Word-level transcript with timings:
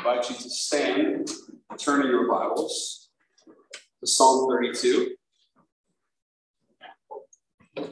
invite 0.00 0.30
you 0.30 0.36
to 0.36 0.48
stand, 0.48 1.30
turn 1.76 2.00
in 2.00 2.06
your 2.06 2.26
Bibles 2.26 3.10
to 4.00 4.06
Psalm 4.06 4.48
32. 4.48 5.10
If 7.76 7.86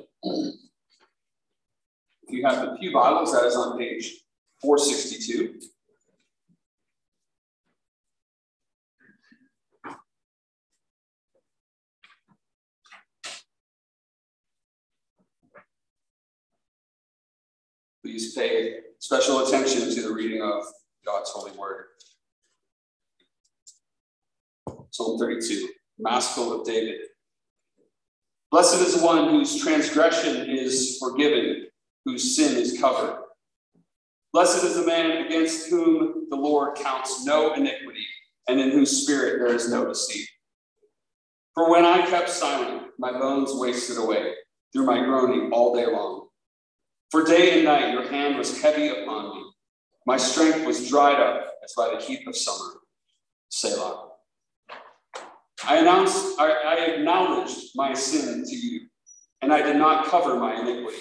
you 2.29 2.46
have 2.46 2.62
the 2.62 2.76
Pew 2.80 2.94
Bibles, 2.94 3.32
that 3.32 3.44
is 3.44 3.56
on 3.56 3.76
page 3.76 4.24
462. 4.62 5.60
Please 18.02 18.34
pay 18.34 18.77
special 18.98 19.46
attention 19.46 19.95
to 19.95 20.02
the 20.02 20.14
reading 20.14 20.40
of 20.40 20.64
God's 21.05 21.30
holy 21.30 21.53
word. 21.53 21.85
Psalm 24.91 25.19
32, 25.19 25.69
Maskil 25.98 26.61
of 26.61 26.66
David. 26.66 27.01
Blessed 28.51 28.80
is 28.80 28.98
the 28.98 29.05
one 29.05 29.29
whose 29.29 29.62
transgression 29.62 30.48
is 30.48 30.98
forgiven, 30.98 31.66
whose 32.05 32.37
sin 32.37 32.56
is 32.56 32.80
covered. 32.80 33.23
Blessed 34.33 34.65
is 34.65 34.77
the 34.77 34.87
man 34.87 35.27
against 35.27 35.69
whom 35.69 36.27
the 36.30 36.37
Lord 36.37 36.77
counts 36.77 37.25
no 37.25 37.55
iniquity, 37.55 38.05
and 38.48 38.59
in 38.61 38.70
whose 38.70 39.03
spirit 39.03 39.39
there 39.39 39.55
is 39.55 39.70
no 39.70 39.87
deceit. 39.87 40.28
For 41.55 41.70
when 41.70 41.84
I 41.84 42.06
kept 42.06 42.28
silent, 42.28 42.89
my 42.98 43.12
bones 43.12 43.51
wasted 43.53 43.98
away 43.98 44.33
through 44.73 44.87
my 44.87 45.05
groaning 45.05 45.51
all 45.53 45.75
day 45.75 45.87
long. 45.87 46.28
For 47.11 47.25
day 47.25 47.56
and 47.56 47.65
night 47.65 47.92
your 47.92 48.09
hand 48.09 48.37
was 48.37 48.61
heavy 48.61 48.89
upon 48.89 49.37
me. 49.37 49.48
My 50.09 50.17
strength 50.17 50.67
was 50.67 50.89
dried 50.89 51.21
up 51.21 51.53
as 51.62 51.75
by 51.77 51.95
the 51.95 52.03
heat 52.03 52.27
of 52.27 52.35
summer. 52.35 52.80
Selah. 53.51 54.09
I 55.67 55.77
announced, 55.77 56.41
I, 56.41 56.50
I 56.50 56.75
acknowledged 56.95 57.73
my 57.75 57.92
sin 57.92 58.42
to 58.42 58.56
you, 58.56 58.87
and 59.42 59.53
I 59.53 59.61
did 59.61 59.77
not 59.77 60.06
cover 60.06 60.37
my 60.37 60.59
iniquity. 60.59 60.97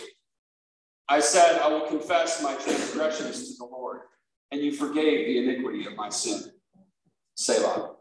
I 1.07 1.21
said, 1.21 1.57
I 1.61 1.69
will 1.69 1.87
confess 1.87 2.43
my 2.43 2.53
transgressions 2.55 3.47
to 3.47 3.57
the 3.59 3.63
Lord, 3.71 4.01
and 4.51 4.59
you 4.59 4.73
forgave 4.73 5.25
the 5.25 5.37
iniquity 5.37 5.85
of 5.85 5.95
my 5.95 6.09
sin. 6.09 6.41
Selah. 7.35 7.93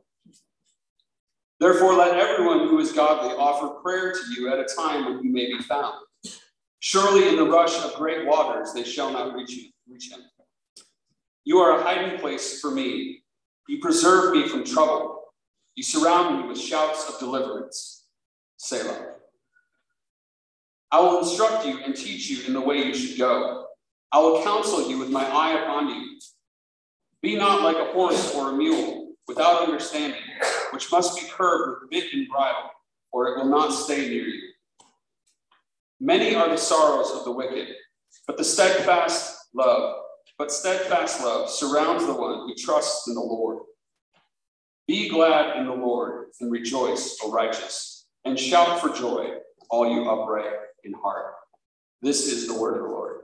Therefore, 1.61 1.95
let 1.95 2.19
everyone 2.19 2.67
who 2.67 2.81
is 2.81 2.91
godly 2.91 3.33
offer 3.37 3.81
prayer 3.81 4.11
to 4.11 4.21
you 4.37 4.53
at 4.53 4.59
a 4.59 4.67
time 4.77 5.05
when 5.05 5.23
you 5.23 5.33
may 5.33 5.47
be 5.47 5.63
found. 5.63 5.95
Surely 6.81 7.29
in 7.29 7.37
the 7.37 7.47
rush 7.47 7.81
of 7.85 7.95
great 7.95 8.27
waters 8.27 8.73
they 8.75 8.83
shall 8.83 9.13
not 9.13 9.37
reach, 9.37 9.51
you, 9.51 9.71
reach 9.89 10.11
him. 10.11 10.19
You 11.47 11.59
are 11.59 11.79
a 11.79 11.83
hiding 11.85 12.19
place 12.19 12.61
for 12.61 12.73
me. 12.73 13.23
You 13.69 13.79
preserve 13.81 14.33
me 14.33 14.49
from 14.49 14.65
trouble. 14.65 15.23
You 15.77 15.85
surround 15.85 16.41
me 16.41 16.49
with 16.49 16.59
shouts 16.59 17.09
of 17.09 17.21
deliverance. 17.21 18.07
Selah. 18.57 19.13
I 20.91 21.01
will 21.01 21.21
instruct 21.21 21.65
you 21.65 21.79
and 21.85 21.95
teach 21.95 22.29
you 22.29 22.45
in 22.47 22.53
the 22.53 22.61
way 22.61 22.79
you 22.79 22.95
should 22.95 23.17
go. 23.17 23.67
I 24.11 24.19
will 24.19 24.43
counsel 24.43 24.91
you 24.91 24.99
with 24.99 25.11
my 25.11 25.25
eye 25.25 25.63
upon 25.63 25.89
you. 25.89 26.19
Be 27.23 27.37
not 27.37 27.63
like 27.63 27.77
a 27.77 27.93
horse 27.93 28.35
or 28.35 28.51
a 28.51 28.57
mule 28.57 29.13
without 29.29 29.63
understanding, 29.63 30.21
which 30.73 30.91
must 30.91 31.17
be 31.17 31.29
curbed 31.29 31.81
with 31.81 31.91
bit 31.91 32.13
and 32.13 32.29
bridle, 32.29 32.71
or 33.13 33.29
it 33.29 33.37
will 33.39 33.51
not 33.51 33.71
stay 33.71 34.09
near 34.09 34.27
you. 34.27 34.49
Many 36.01 36.35
are 36.35 36.49
the 36.49 36.59
sorrows 36.59 37.13
of 37.13 37.25
the 37.25 37.31
wicked, 37.31 37.69
but 38.27 38.37
the 38.37 38.45
steadfast 38.45 39.49
love, 39.55 40.06
but 40.39 40.53
steadfast 40.53 41.23
love 41.23 41.51
surrounds 41.51 42.07
the 42.07 42.15
one 42.15 42.47
who 42.47 42.55
trusts 42.55 43.09
in 43.09 43.15
the 43.15 43.21
Lord. 43.21 43.59
Be 44.87 45.09
glad 45.09 45.57
in 45.57 45.67
the 45.67 45.73
Lord 45.73 46.27
and 46.41 46.53
rejoice, 46.53 47.19
O 47.23 47.33
righteous, 47.33 48.07
and 48.25 48.39
shout 48.39 48.81
for 48.81 48.91
joy, 48.91 49.31
all 49.71 49.91
you 49.91 50.09
upright 50.09 50.53
in 50.85 50.93
heart. 50.93 51.35
This 52.03 52.27
is 52.31 52.47
the 52.47 52.55
word 52.59 52.77
of 52.77 52.83
the 52.83 52.89
Lord. 52.89 53.23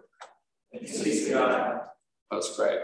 Let's 2.32 2.56
pray. 2.56 2.78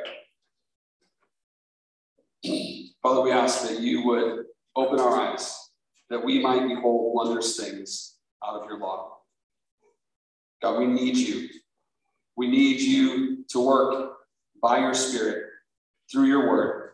Father, 3.03 3.22
we 3.22 3.33
ask 3.33 3.62
that 3.66 3.81
you 3.81 4.05
would 4.05 4.45
open 4.77 5.00
our 5.00 5.19
eyes, 5.19 5.71
that 6.10 6.22
we 6.22 6.41
might 6.41 6.69
behold 6.69 7.15
wondrous 7.15 7.56
things 7.56 8.16
out 8.47 8.60
of 8.60 8.69
your 8.69 8.78
law. 8.78 9.16
God, 10.62 10.78
we 10.78 10.87
need 10.87 11.16
you. 11.16 11.49
We 12.37 12.49
need 12.49 12.81
you 12.81 13.45
to 13.49 13.66
work 13.66 14.18
by 14.61 14.79
your 14.79 14.95
Spirit 14.95 15.45
through 16.11 16.27
your 16.27 16.49
word 16.49 16.89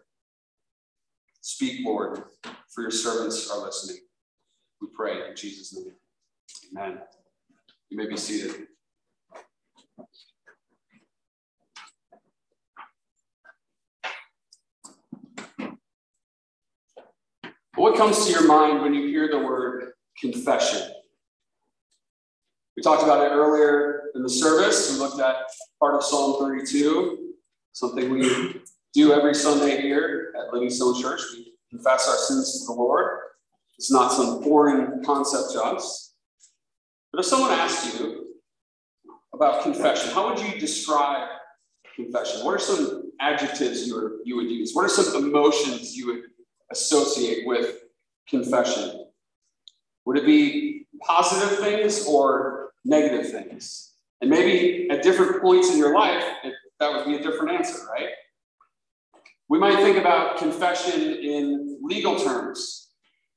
Speak, 1.46 1.84
Lord, 1.84 2.22
for 2.70 2.80
your 2.80 2.90
servants 2.90 3.50
are 3.50 3.58
listening. 3.58 3.98
We 4.80 4.88
pray 4.96 5.28
in 5.28 5.36
Jesus' 5.36 5.76
name. 5.76 5.92
Amen. 6.74 7.00
You 7.90 7.98
may 7.98 8.08
be 8.08 8.16
seated. 8.16 8.66
What 17.74 17.98
comes 17.98 18.24
to 18.24 18.32
your 18.32 18.48
mind 18.48 18.80
when 18.80 18.94
you 18.94 19.06
hear 19.06 19.28
the 19.28 19.40
word 19.40 19.92
confession? 20.18 20.80
We 22.74 22.82
talked 22.82 23.02
about 23.02 23.22
it 23.22 23.34
earlier 23.34 24.04
in 24.14 24.22
the 24.22 24.30
service. 24.30 24.90
We 24.90 24.98
looked 24.98 25.20
at 25.20 25.36
part 25.78 25.94
of 25.94 26.02
Psalm 26.02 26.38
32, 26.40 27.23
something 27.74 28.08
we 28.08 28.62
do 28.94 29.12
every 29.12 29.34
Sunday 29.34 29.82
here 29.82 30.32
at 30.38 30.54
Livingstone 30.54 31.00
Church. 31.00 31.20
We 31.32 31.54
confess 31.70 32.08
our 32.08 32.16
sins 32.16 32.60
to 32.60 32.66
the 32.66 32.72
Lord. 32.72 33.18
It's 33.76 33.90
not 33.90 34.12
some 34.12 34.42
foreign 34.42 35.04
concept 35.04 35.52
to 35.52 35.62
us. 35.62 36.14
But 37.12 37.20
if 37.20 37.26
someone 37.26 37.50
asked 37.50 37.98
you 37.98 38.26
about 39.34 39.64
confession, 39.64 40.12
how 40.12 40.32
would 40.32 40.38
you 40.38 40.58
describe 40.58 41.28
confession? 41.96 42.44
What 42.44 42.54
are 42.54 42.60
some 42.60 43.10
adjectives 43.20 43.88
you, 43.88 43.98
are, 43.98 44.12
you 44.24 44.36
would 44.36 44.50
use? 44.50 44.72
What 44.72 44.84
are 44.84 44.88
some 44.88 45.24
emotions 45.24 45.96
you 45.96 46.06
would 46.06 46.22
associate 46.70 47.44
with 47.44 47.80
confession? 48.28 49.06
Would 50.04 50.18
it 50.18 50.26
be 50.26 50.86
positive 51.00 51.58
things 51.58 52.06
or 52.06 52.72
negative 52.84 53.32
things? 53.32 53.94
And 54.20 54.30
maybe 54.30 54.88
at 54.90 55.02
different 55.02 55.42
points 55.42 55.72
in 55.72 55.78
your 55.78 55.92
life, 55.92 56.24
that 56.80 56.92
would 56.92 57.06
be 57.06 57.14
a 57.14 57.22
different 57.22 57.52
answer, 57.52 57.86
right? 57.92 58.08
We 59.48 59.58
might 59.58 59.76
think 59.76 59.98
about 59.98 60.38
confession 60.38 61.00
in 61.00 61.78
legal 61.82 62.18
terms. 62.18 62.88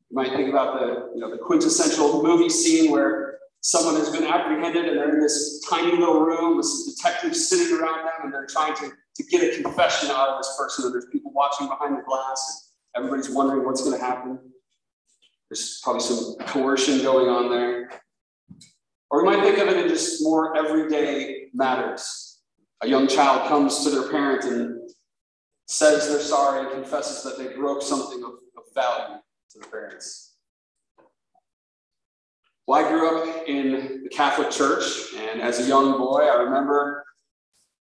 You 0.09 0.15
might 0.15 0.31
think 0.31 0.49
about 0.49 0.79
the, 0.79 1.11
you 1.13 1.19
know, 1.19 1.29
the 1.29 1.37
quintessential 1.37 2.23
movie 2.23 2.49
scene 2.49 2.91
where 2.91 3.39
someone 3.61 3.95
has 3.95 4.09
been 4.09 4.23
apprehended 4.23 4.85
and 4.85 4.97
they're 4.97 5.15
in 5.15 5.19
this 5.19 5.61
tiny 5.69 5.91
little 5.91 6.21
room 6.21 6.57
with 6.57 6.65
some 6.65 6.93
detectives 6.93 7.49
sitting 7.49 7.77
around 7.77 8.05
them 8.05 8.13
and 8.23 8.33
they're 8.33 8.47
trying 8.47 8.73
to, 8.75 8.91
to 9.15 9.23
get 9.23 9.43
a 9.43 9.61
confession 9.61 10.09
out 10.09 10.29
of 10.29 10.39
this 10.39 10.55
person 10.57 10.85
and 10.85 10.93
there's 10.93 11.07
people 11.11 11.31
watching 11.33 11.67
behind 11.67 11.97
the 11.97 12.03
glass 12.03 12.71
and 12.95 13.03
everybody's 13.03 13.29
wondering 13.29 13.65
what's 13.65 13.83
going 13.83 13.97
to 13.97 14.03
happen. 14.03 14.39
There's 15.49 15.79
probably 15.83 16.01
some 16.01 16.35
coercion 16.47 17.01
going 17.01 17.27
on 17.27 17.49
there. 17.49 17.89
Or 19.09 19.23
we 19.23 19.29
might 19.29 19.43
think 19.43 19.57
of 19.57 19.67
it 19.69 19.77
in 19.77 19.87
just 19.87 20.23
more 20.23 20.57
everyday 20.57 21.47
matters. 21.53 22.26
A 22.81 22.87
young 22.87 23.07
child 23.07 23.47
comes 23.47 23.83
to 23.83 23.89
their 23.89 24.09
parent 24.09 24.43
and 24.43 24.89
says 25.65 26.07
they're 26.07 26.19
sorry 26.19 26.65
and 26.65 26.71
confesses 26.71 27.23
that 27.23 27.37
they 27.37 27.55
broke 27.55 27.81
something 27.81 28.23
of, 28.23 28.31
of 28.55 28.63
value 28.73 29.19
to 29.51 29.59
the 29.59 29.65
parents. 29.67 30.35
Well, 32.67 32.85
I 32.85 32.89
grew 32.89 33.07
up 33.07 33.47
in 33.47 34.03
the 34.03 34.09
Catholic 34.09 34.51
Church, 34.51 35.13
and 35.15 35.41
as 35.41 35.59
a 35.59 35.63
young 35.63 35.97
boy, 35.97 36.23
I 36.23 36.43
remember 36.43 37.05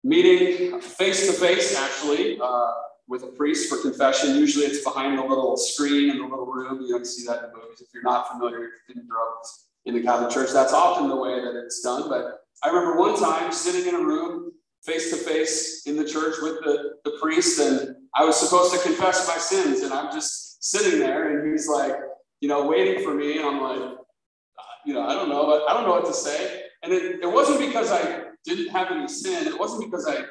meeting 0.05 0.81
face 0.81 1.27
to 1.27 1.33
face, 1.33 1.77
actually, 1.77 2.39
uh, 2.41 2.73
with 3.09 3.23
a 3.23 3.29
priest 3.29 3.69
for 3.69 3.81
confession. 3.81 4.37
Usually 4.37 4.67
it's 4.67 4.85
behind 4.85 5.19
the 5.19 5.23
little 5.23 5.57
screen 5.57 6.11
in 6.11 6.19
the 6.19 6.25
little 6.25 6.47
room. 6.47 6.83
You 6.83 6.95
don't 6.95 7.07
see 7.07 7.27
that 7.27 7.45
in 7.45 7.53
movies. 7.55 7.81
If 7.81 7.89
you're 7.95 8.03
not 8.03 8.31
familiar, 8.31 8.65
if 8.65 8.73
you 8.89 8.95
didn't 8.95 9.09
grow 9.09 9.23
up 9.23 9.43
in 9.87 9.95
the 9.95 10.03
Catholic 10.03 10.31
Church, 10.31 10.51
that's 10.53 10.73
often 10.73 11.09
the 11.09 11.17
way 11.17 11.41
that 11.41 11.55
it's 11.57 11.81
done. 11.81 12.09
But 12.09 12.41
I 12.63 12.69
remember 12.69 12.99
one 12.99 13.19
time 13.19 13.53
sitting 13.53 13.89
in 13.89 13.95
a 13.95 14.05
room 14.05 14.53
face 14.87 15.11
to 15.11 15.17
face 15.17 15.83
in 15.87 15.97
the 15.97 16.05
church 16.05 16.37
with 16.41 16.61
the, 16.65 16.95
the 17.05 17.19
priest, 17.21 17.59
and 17.59 17.97
I 18.15 18.25
was 18.25 18.37
supposed 18.37 18.73
to 18.73 18.81
confess 18.81 19.27
my 19.29 19.37
sins, 19.37 19.81
and 19.81 19.93
I'm 19.93 20.13
just 20.13 20.65
sitting 20.65 21.01
there, 21.01 21.39
and 21.39 21.51
he's 21.51 21.69
like, 21.69 21.93
you 22.41 22.49
know, 22.49 22.67
waiting 22.67 23.03
for 23.05 23.15
me, 23.15 23.39
and 23.39 23.47
I'm 23.47 23.61
like, 23.61 23.81
uh, 23.81 24.63
you 24.85 24.95
know, 24.95 25.03
I 25.03 25.15
don't 25.15 25.29
know, 25.29 25.67
I 25.67 25.75
don't 25.75 25.85
know 25.85 25.91
what 25.91 26.07
to 26.07 26.15
say. 26.15 26.63
And 26.83 26.93
it, 26.93 27.21
it 27.23 27.31
wasn't 27.31 27.59
because 27.59 27.91
I 27.91 28.27
didn't 28.45 28.69
have 28.69 28.91
any 28.93 29.09
sin. 29.09 29.47
It 29.49 29.59
wasn't 29.59 29.91
because 29.91 30.07
I 30.07 30.25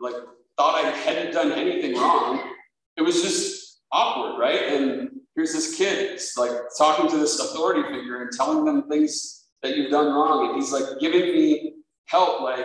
like 0.00 0.14
thought 0.56 0.84
I 0.84 0.88
hadn't 0.90 1.32
done 1.32 1.52
anything 1.52 1.94
wrong. 1.96 2.54
It 2.96 3.02
was 3.02 3.22
just 3.22 3.80
awkward, 3.92 4.40
right? 4.40 4.62
And 4.72 5.10
here's 5.36 5.52
this 5.52 5.76
kid 5.76 6.18
like 6.36 6.50
talking 6.78 7.10
to 7.10 7.16
this 7.16 7.38
authority 7.38 7.82
figure 7.82 8.22
and 8.22 8.32
telling 8.32 8.64
them 8.64 8.88
things 8.88 9.46
that 9.62 9.76
you've 9.76 9.90
done 9.90 10.06
wrong, 10.06 10.48
and 10.48 10.56
he's 10.56 10.72
like 10.72 10.98
giving 11.00 11.22
me 11.22 11.74
help, 12.06 12.40
like 12.40 12.64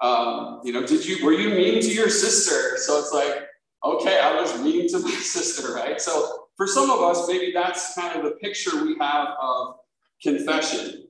um, 0.00 0.60
you 0.64 0.72
know, 0.72 0.86
did 0.86 1.04
you 1.04 1.24
were 1.24 1.32
you 1.32 1.50
mean 1.50 1.80
to 1.82 1.92
your 1.92 2.08
sister? 2.08 2.76
So 2.78 2.98
it's 2.98 3.12
like, 3.12 3.48
okay, 3.84 4.20
I 4.20 4.40
was 4.40 4.60
mean 4.62 4.88
to 4.88 4.98
my 5.02 5.10
sister, 5.10 5.74
right? 5.74 6.00
So 6.00 6.46
for 6.56 6.66
some 6.66 6.90
of 6.90 7.00
us, 7.00 7.28
maybe 7.28 7.52
that's 7.52 7.94
kind 7.94 8.16
of 8.16 8.24
the 8.24 8.32
picture 8.32 8.84
we 8.84 8.96
have 8.98 9.28
of 9.40 9.76
confession. 10.22 11.04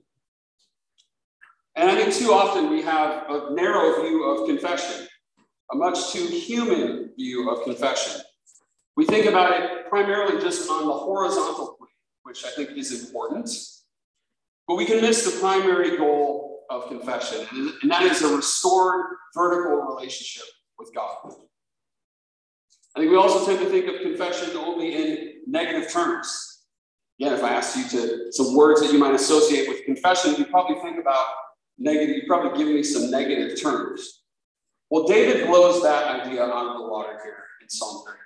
And 1.76 1.90
I 1.90 1.94
think 1.94 2.14
too 2.14 2.32
often 2.32 2.70
we 2.70 2.82
have 2.82 3.25
a 3.29 3.55
narrow 3.55 4.02
view 4.02 4.25
of 4.25 4.49
confession, 4.49 5.06
a 5.73 5.76
much 5.76 6.12
too 6.12 6.26
human 6.26 7.11
view 7.17 7.50
of 7.50 7.62
confession. 7.64 8.20
We 8.96 9.06
think 9.06 9.26
about 9.26 9.52
it 9.52 9.88
primarily 9.88 10.43
just 10.43 10.69
on 10.69 10.87
the 10.87 10.93
horizontal 10.93 11.76
plane, 11.79 11.88
which 12.25 12.44
I 12.44 12.50
think 12.50 12.70
is 12.70 13.06
important, 13.06 13.49
but 14.67 14.75
we 14.75 14.87
can 14.87 15.00
miss 15.00 15.25
the 15.25 15.38
primary 15.40 15.96
goal 15.96 16.58
of 16.70 16.88
confession, 16.88 17.47
and 17.82 17.91
that 17.91 18.03
is 18.03 18.23
a 18.23 18.35
restored 18.35 19.05
vertical 19.35 19.82
relationship 19.82 20.44
with 20.79 20.94
God. 20.94 21.17
I 22.97 23.00
think 23.00 23.11
we 23.11 23.17
also 23.17 23.47
tend 23.47 23.61
to 23.61 23.70
think 23.70 23.87
of 23.87 24.00
confession 24.03 24.56
only 24.56 24.94
in 24.94 25.43
negative 25.47 25.91
terms. 25.91 26.65
Again, 27.20 27.32
if 27.32 27.43
I 27.43 27.50
asked 27.50 27.76
you 27.76 27.88
to 27.99 28.32
some 28.32 28.55
words 28.55 28.81
that 28.81 28.93
you 28.93 28.99
might 28.99 29.15
associate 29.15 29.69
with 29.69 29.85
confession, 29.85 30.35
you 30.37 30.47
probably 30.47 30.81
think 30.81 30.99
about 31.00 31.26
negative, 31.79 32.17
you 32.17 32.23
probably 32.26 32.59
give 32.59 32.69
me 32.69 32.82
some 32.82 33.11
negative 33.11 33.61
terms. 33.61 34.23
Well, 34.91 35.06
David 35.06 35.47
blows 35.47 35.82
that 35.82 36.21
idea 36.21 36.44
out 36.44 36.67
of 36.67 36.79
the 36.79 36.88
water 36.88 37.19
here 37.23 37.44
in 37.61 37.69
Psalm 37.69 38.05
32. 38.06 38.19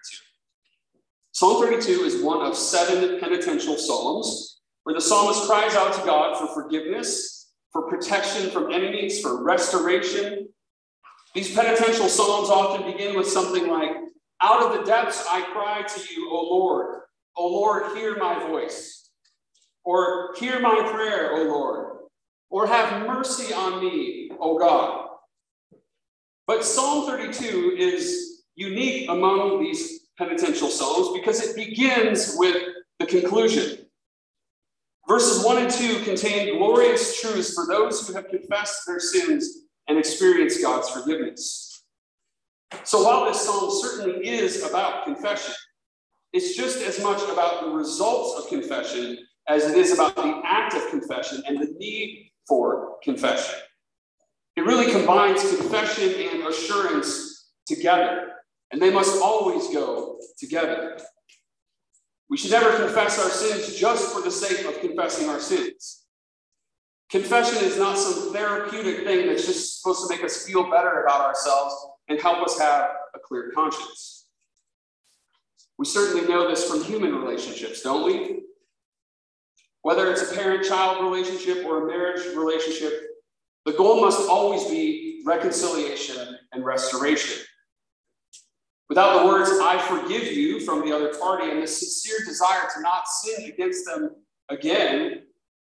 Psalm 1.33 1.63
32 1.63 1.91
is 2.05 2.23
one 2.23 2.47
of 2.47 2.57
seven 2.57 3.19
penitential 3.19 3.77
psalms 3.77 4.61
where 4.85 4.95
the 4.95 5.01
psalmist 5.01 5.43
cries 5.45 5.75
out 5.75 5.93
to 5.95 6.05
God 6.05 6.39
for 6.39 6.47
forgiveness, 6.55 7.32
for 7.73 7.89
protection 7.89 8.51
from 8.51 8.71
enemies, 8.73 9.21
for 9.21 9.43
restoration. 9.43 10.49
These 11.35 11.55
penitential 11.55 12.09
psalms 12.09 12.51
often 12.51 12.91
begin 12.91 13.17
with 13.17 13.27
something 13.27 13.69
like, 13.69 13.91
out 14.43 14.63
of 14.63 14.79
the 14.79 14.85
depths 14.85 15.25
I 15.31 15.43
cry 15.43 15.83
to 15.83 16.15
you, 16.15 16.29
O 16.31 16.43
Lord. 16.55 17.03
O 17.37 17.49
Lord, 17.49 17.97
hear 17.97 18.17
my 18.17 18.39
voice. 18.47 19.09
Or 19.85 20.35
hear 20.39 20.61
my 20.61 20.91
prayer, 20.93 21.33
O 21.37 21.45
Lord. 21.45 21.97
Or 22.51 22.67
have 22.67 23.07
mercy 23.07 23.55
on 23.55 23.81
me, 23.81 24.31
O 24.39 24.59
God. 24.59 25.09
But 26.47 26.65
Psalm 26.65 27.07
32 27.07 27.77
is 27.79 28.43
unique 28.57 29.09
among 29.09 29.63
these 29.63 30.09
penitential 30.19 30.69
psalms 30.69 31.19
because 31.19 31.41
it 31.41 31.57
begins 31.57 32.35
with 32.37 32.57
the 32.99 33.07
conclusion. 33.07 33.82
Verses 35.09 35.45
1 35.45 35.59
and 35.59 35.71
2 35.71 36.05
contain 36.05 36.57
glorious 36.57 37.21
truths 37.21 37.55
for 37.55 37.67
those 37.67 38.07
who 38.07 38.15
have 38.15 38.29
confessed 38.29 38.83
their 38.87 39.01
sins 39.01 39.67
and 39.89 39.99
experienced 39.99 40.63
God's 40.63 40.89
forgiveness. 40.89 41.85
So 42.85 43.03
while 43.03 43.27
this 43.27 43.41
psalm 43.41 43.71
certainly 43.71 44.27
is 44.29 44.65
about 44.65 45.05
confession, 45.05 45.55
it's 46.33 46.57
just 46.57 46.81
as 46.83 47.03
much 47.03 47.21
about 47.31 47.63
the 47.63 47.71
results 47.71 48.41
of 48.41 48.49
confession 48.49 49.19
as 49.49 49.67
it 49.67 49.77
is 49.77 49.93
about 49.93 50.15
the 50.17 50.41
act 50.45 50.75
of 50.75 50.89
confession 50.89 51.43
and 51.47 51.59
the 51.59 51.75
need 51.79 52.31
for 52.47 52.97
confession. 53.03 53.59
It 54.57 54.63
really 54.63 54.91
combines 54.91 55.41
confession 55.57 56.11
and 56.31 56.45
assurance 56.45 57.51
together, 57.67 58.33
and 58.71 58.81
they 58.81 58.91
must 58.91 59.21
always 59.21 59.69
go 59.69 60.19
together. 60.39 60.99
We 62.33 62.39
should 62.39 62.53
never 62.53 62.75
confess 62.79 63.23
our 63.23 63.29
sins 63.29 63.79
just 63.79 64.11
for 64.11 64.23
the 64.23 64.31
sake 64.31 64.65
of 64.65 64.81
confessing 64.81 65.29
our 65.29 65.39
sins. 65.39 66.07
Confession 67.11 67.63
is 67.63 67.77
not 67.77 67.99
some 67.99 68.33
therapeutic 68.33 69.05
thing 69.05 69.27
that's 69.27 69.45
just 69.45 69.83
supposed 69.83 70.09
to 70.09 70.17
make 70.17 70.25
us 70.25 70.47
feel 70.47 70.71
better 70.71 71.03
about 71.03 71.27
ourselves 71.27 71.77
and 72.09 72.19
help 72.19 72.43
us 72.43 72.59
have 72.59 72.89
a 73.15 73.19
clear 73.19 73.53
conscience. 73.55 74.29
We 75.77 75.85
certainly 75.85 76.27
know 76.27 76.49
this 76.49 76.67
from 76.67 76.83
human 76.83 77.15
relationships, 77.15 77.83
don't 77.83 78.07
we? 78.07 78.45
Whether 79.83 80.11
it's 80.11 80.33
a 80.33 80.35
parent 80.35 80.65
child 80.65 81.05
relationship 81.05 81.67
or 81.67 81.85
a 81.85 81.87
marriage 81.87 82.25
relationship, 82.35 82.99
the 83.67 83.73
goal 83.73 84.01
must 84.01 84.27
always 84.27 84.65
be 84.71 85.23
reconciliation 85.27 86.39
and 86.53 86.65
restoration. 86.65 87.45
Without 88.93 89.23
the 89.23 89.27
words, 89.27 89.49
I 89.49 89.79
forgive 89.89 90.35
you 90.35 90.61
from 90.61 90.87
the 90.87 90.95
other 90.95 91.15
party 91.15 91.51
and 91.51 91.63
the 91.63 91.67
sincere 91.67 92.19
desire 92.27 92.69
to 92.75 92.83
not 92.83 93.09
sin 93.09 93.51
against 93.51 93.87
them 93.87 94.17
again, 94.51 95.23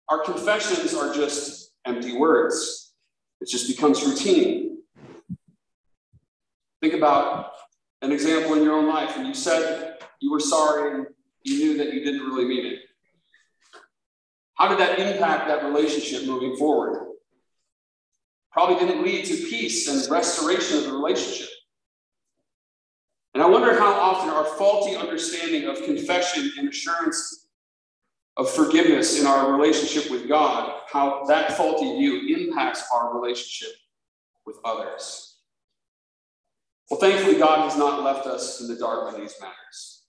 our 0.09 0.25
confessions 0.25 0.95
are 0.95 1.13
just 1.13 1.75
empty 1.85 2.17
words. 2.17 2.95
It 3.43 3.51
just 3.51 3.69
becomes 3.69 4.03
routine. 4.03 4.79
Think 6.81 6.95
about 6.95 7.53
an 8.01 8.13
example 8.13 8.55
in 8.55 8.63
your 8.63 8.73
own 8.73 8.89
life 8.89 9.19
and 9.19 9.27
you 9.27 9.35
said 9.35 9.99
you 10.21 10.33
were 10.33 10.41
sorry 10.41 10.95
and 10.95 11.07
you 11.43 11.59
knew 11.59 11.77
that 11.77 11.93
you 11.93 12.03
didn't 12.03 12.27
really 12.27 12.47
mean 12.47 12.65
it. 12.65 12.79
How 14.55 14.69
did 14.69 14.79
that 14.79 14.99
impact 14.99 15.49
that 15.49 15.65
relationship 15.65 16.27
moving 16.27 16.57
forward? 16.57 17.09
Probably 18.53 18.77
didn't 18.77 19.05
lead 19.05 19.27
to 19.27 19.35
peace 19.35 19.87
and 19.87 20.11
restoration 20.11 20.79
of 20.79 20.85
the 20.85 20.93
relationship. 20.93 21.48
I 23.49 23.51
wonder 23.51 23.79
how 23.79 23.95
often 23.95 24.29
our 24.29 24.45
faulty 24.45 24.95
understanding 24.95 25.71
of 25.71 25.83
confession 25.83 26.53
and 26.59 26.69
assurance 26.69 27.49
of 28.37 28.51
forgiveness 28.51 29.19
in 29.19 29.27
our 29.27 29.51
relationship 29.51 30.11
with 30.11 30.29
God, 30.29 30.83
how 30.87 31.25
that 31.29 31.57
faulty 31.57 31.97
view 31.97 32.37
impacts 32.37 32.87
our 32.93 33.19
relationship 33.19 33.75
with 34.45 34.59
others. 34.67 35.39
Well, 36.91 37.01
thankfully, 37.01 37.39
God 37.39 37.71
has 37.71 37.79
not 37.79 38.03
left 38.03 38.27
us 38.27 38.61
in 38.61 38.69
the 38.69 38.77
dark 38.77 39.15
on 39.15 39.19
these 39.19 39.35
matters. 39.41 40.03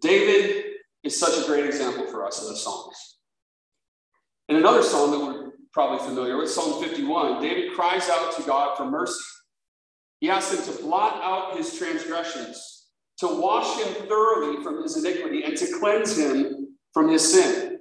David 0.00 0.64
is 1.04 1.16
such 1.16 1.40
a 1.40 1.46
great 1.46 1.66
example 1.66 2.08
for 2.08 2.26
us 2.26 2.42
in 2.42 2.48
the 2.48 2.56
Psalms. 2.56 3.18
In 4.48 4.56
another 4.56 4.82
psalm 4.82 5.12
that 5.12 5.20
we're 5.20 5.52
probably 5.72 6.04
familiar 6.04 6.36
with, 6.36 6.50
Psalm 6.50 6.82
51, 6.82 7.40
David 7.40 7.74
cries 7.74 8.08
out 8.08 8.34
to 8.36 8.42
God 8.42 8.76
for 8.76 8.86
mercy. 8.86 9.22
He 10.20 10.30
asks 10.30 10.54
him 10.54 10.74
to 10.74 10.82
blot 10.82 11.20
out 11.22 11.56
his 11.56 11.76
transgressions, 11.78 12.86
to 13.18 13.28
wash 13.28 13.80
him 13.80 14.06
thoroughly 14.08 14.62
from 14.62 14.82
his 14.82 14.96
iniquity, 14.96 15.44
and 15.44 15.56
to 15.56 15.78
cleanse 15.78 16.18
him 16.18 16.76
from 16.92 17.08
his 17.08 17.32
sin. 17.32 17.78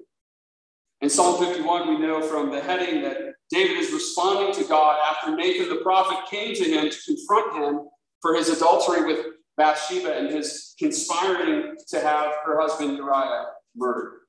In 1.02 1.10
Psalm 1.10 1.44
51, 1.44 1.90
we 1.90 2.00
know 2.00 2.22
from 2.22 2.52
the 2.52 2.62
heading 2.62 3.02
that 3.04 3.18
David 3.50 3.78
is 3.78 3.92
responding 3.92 4.54
to 4.56 4.68
God 4.68 4.98
after 5.10 5.36
Nathan 5.36 5.70
the 5.70 5.82
prophet 5.84 6.18
came 6.30 6.54
to 6.56 6.64
him 6.64 6.90
to 6.90 6.98
confront 7.06 7.56
him 7.56 7.82
for 8.22 8.36
his 8.36 8.50
adultery 8.50 9.06
with 9.06 9.26
Bathsheba 9.58 10.16
and 10.16 10.30
his 10.30 10.76
conspiring 10.78 11.76
to 11.90 12.00
have 12.00 12.32
her 12.46 12.60
husband 12.60 12.98
Uriah 12.98 13.46
murdered. 13.76 14.20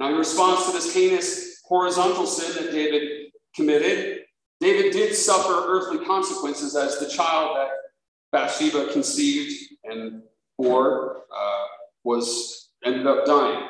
Now, 0.00 0.08
in 0.08 0.16
response 0.16 0.66
to 0.66 0.72
this 0.72 0.92
heinous 0.92 1.60
horizontal 1.64 2.26
sin 2.26 2.64
that 2.64 2.72
David 2.72 3.30
committed, 3.54 4.21
David 4.62 4.92
did 4.92 5.16
suffer 5.16 5.64
earthly 5.66 6.06
consequences 6.06 6.76
as 6.76 7.00
the 7.00 7.08
child 7.08 7.56
that 7.56 7.70
Bathsheba 8.30 8.92
conceived 8.92 9.74
and 9.82 10.22
bore 10.56 11.24
uh, 11.36 11.64
was 12.04 12.70
ended 12.84 13.08
up 13.08 13.26
dying. 13.26 13.66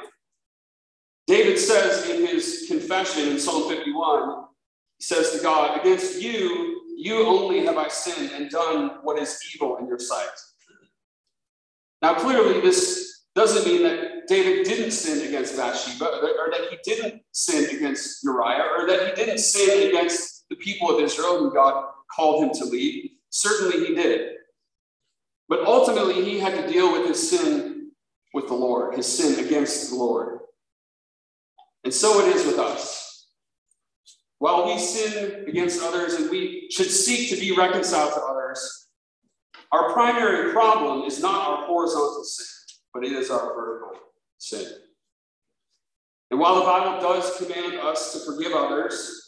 David 1.26 1.58
says 1.58 2.10
in 2.10 2.26
his 2.26 2.66
confession 2.68 3.30
in 3.30 3.38
Psalm 3.38 3.70
51, 3.70 4.44
he 4.98 5.04
says 5.04 5.30
to 5.30 5.42
God, 5.42 5.80
Against 5.80 6.20
you, 6.20 6.82
you 6.98 7.26
only 7.26 7.64
have 7.64 7.78
I 7.78 7.88
sinned 7.88 8.30
and 8.32 8.50
done 8.50 8.98
what 9.02 9.18
is 9.18 9.38
evil 9.54 9.78
in 9.78 9.86
your 9.86 9.98
sight. 9.98 10.28
Now, 12.02 12.16
clearly, 12.16 12.60
this 12.60 13.22
doesn't 13.34 13.64
mean 13.64 13.82
that 13.84 14.26
David 14.28 14.66
didn't 14.66 14.90
sin 14.90 15.26
against 15.26 15.56
Bathsheba, 15.56 16.04
or 16.04 16.50
that 16.50 16.68
he 16.70 16.76
didn't 16.84 17.22
sin 17.32 17.74
against 17.76 18.22
Uriah, 18.22 18.66
or 18.76 18.86
that 18.86 19.08
he 19.08 19.24
didn't 19.24 19.38
sin 19.38 19.88
against 19.88 20.31
the 20.52 20.56
people 20.56 20.94
of 20.94 21.02
Israel 21.02 21.38
who 21.38 21.50
God 21.50 21.92
called 22.14 22.44
him 22.44 22.50
to 22.52 22.66
lead. 22.66 23.12
Certainly, 23.30 23.86
he 23.86 23.94
did. 23.94 24.32
But 25.48 25.60
ultimately, 25.60 26.22
he 26.22 26.38
had 26.38 26.54
to 26.54 26.70
deal 26.70 26.92
with 26.92 27.06
his 27.06 27.30
sin 27.30 27.92
with 28.34 28.48
the 28.48 28.54
Lord, 28.54 28.94
his 28.94 29.06
sin 29.06 29.42
against 29.42 29.88
the 29.88 29.96
Lord. 29.96 30.40
And 31.84 31.92
so 31.92 32.20
it 32.20 32.36
is 32.36 32.44
with 32.44 32.58
us. 32.58 33.28
While 34.40 34.66
we 34.66 34.78
sin 34.78 35.46
against 35.48 35.82
others 35.82 36.14
and 36.14 36.28
we 36.28 36.68
should 36.70 36.90
seek 36.90 37.30
to 37.30 37.40
be 37.40 37.56
reconciled 37.56 38.12
to 38.12 38.20
others, 38.20 38.88
our 39.72 39.94
primary 39.94 40.52
problem 40.52 41.04
is 41.06 41.22
not 41.22 41.48
our 41.48 41.66
horizontal 41.66 42.24
sin, 42.24 42.76
but 42.92 43.04
it 43.04 43.12
is 43.12 43.30
our 43.30 43.54
vertical 43.54 43.92
sin. 44.36 44.66
And 46.30 46.38
while 46.38 46.56
the 46.56 46.66
Bible 46.66 47.00
does 47.00 47.38
command 47.38 47.80
us 47.80 48.12
to 48.12 48.30
forgive 48.30 48.52
others, 48.52 49.21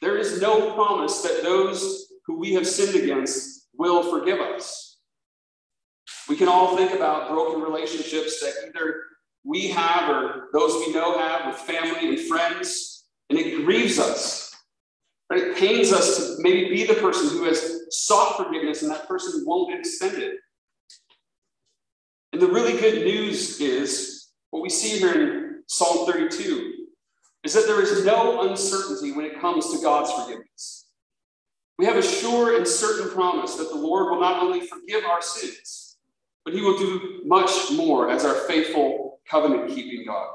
there 0.00 0.16
is 0.16 0.40
no 0.40 0.72
promise 0.74 1.22
that 1.22 1.42
those 1.42 2.12
who 2.26 2.38
we 2.38 2.54
have 2.54 2.66
sinned 2.66 2.94
against 2.96 3.68
will 3.76 4.02
forgive 4.02 4.40
us. 4.40 4.98
We 6.28 6.36
can 6.36 6.48
all 6.48 6.76
think 6.76 6.92
about 6.92 7.30
broken 7.30 7.60
relationships 7.60 8.40
that 8.40 8.54
either 8.68 9.02
we 9.44 9.68
have 9.68 10.08
or 10.08 10.48
those 10.52 10.86
we 10.86 10.92
know 10.92 11.18
have 11.18 11.46
with 11.46 11.56
family 11.56 12.08
and 12.08 12.20
friends, 12.20 13.04
and 13.28 13.38
it 13.38 13.64
grieves 13.64 13.98
us. 13.98 14.54
Right? 15.30 15.42
It 15.42 15.56
pains 15.56 15.92
us 15.92 16.16
to 16.36 16.42
maybe 16.42 16.68
be 16.68 16.84
the 16.84 16.94
person 16.94 17.28
who 17.28 17.44
has 17.44 17.82
sought 17.90 18.36
forgiveness 18.36 18.82
and 18.82 18.90
that 18.90 19.08
person 19.08 19.44
won't 19.46 19.78
extend 19.78 20.22
it. 20.22 20.36
And 22.32 22.40
the 22.42 22.48
really 22.48 22.78
good 22.78 23.04
news 23.04 23.60
is 23.60 24.32
what 24.50 24.62
we 24.62 24.70
see 24.70 24.98
here 24.98 25.14
in 25.14 25.62
Psalm 25.68 26.06
32 26.06 26.73
is 27.44 27.52
that 27.52 27.66
there 27.66 27.82
is 27.82 28.04
no 28.04 28.48
uncertainty 28.48 29.12
when 29.12 29.26
it 29.26 29.40
comes 29.40 29.70
to 29.70 29.82
God's 29.82 30.10
forgiveness. 30.10 30.86
We 31.78 31.84
have 31.84 31.96
a 31.96 32.02
sure 32.02 32.56
and 32.56 32.66
certain 32.66 33.10
promise 33.10 33.56
that 33.56 33.68
the 33.68 33.76
Lord 33.76 34.10
will 34.10 34.20
not 34.20 34.42
only 34.42 34.66
forgive 34.66 35.04
our 35.04 35.20
sins, 35.20 35.98
but 36.44 36.54
he 36.54 36.62
will 36.62 36.78
do 36.78 37.20
much 37.24 37.50
more 37.72 38.10
as 38.10 38.24
our 38.24 38.34
faithful 38.46 39.20
covenant 39.28 39.68
keeping 39.74 40.06
God. 40.06 40.28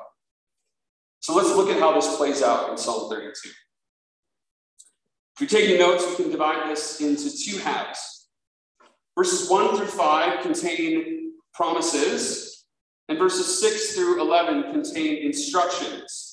So 1.21 1.35
let's 1.35 1.49
look 1.49 1.69
at 1.69 1.79
how 1.79 1.93
this 1.93 2.15
plays 2.15 2.41
out 2.41 2.69
in 2.69 2.77
Psalm 2.77 3.09
32. 3.09 3.49
If 3.49 3.53
you're 5.39 5.61
taking 5.61 5.79
notes, 5.79 6.05
we 6.09 6.23
can 6.23 6.31
divide 6.31 6.69
this 6.69 7.01
into 7.01 7.35
two 7.35 7.57
halves. 7.59 8.27
Verses 9.17 9.49
1 9.49 9.77
through 9.77 9.87
5 9.87 10.41
contain 10.41 11.33
promises, 11.53 12.65
and 13.07 13.17
verses 13.17 13.59
6 13.59 13.95
through 13.95 14.21
11 14.21 14.71
contain 14.71 15.25
instructions. 15.25 16.28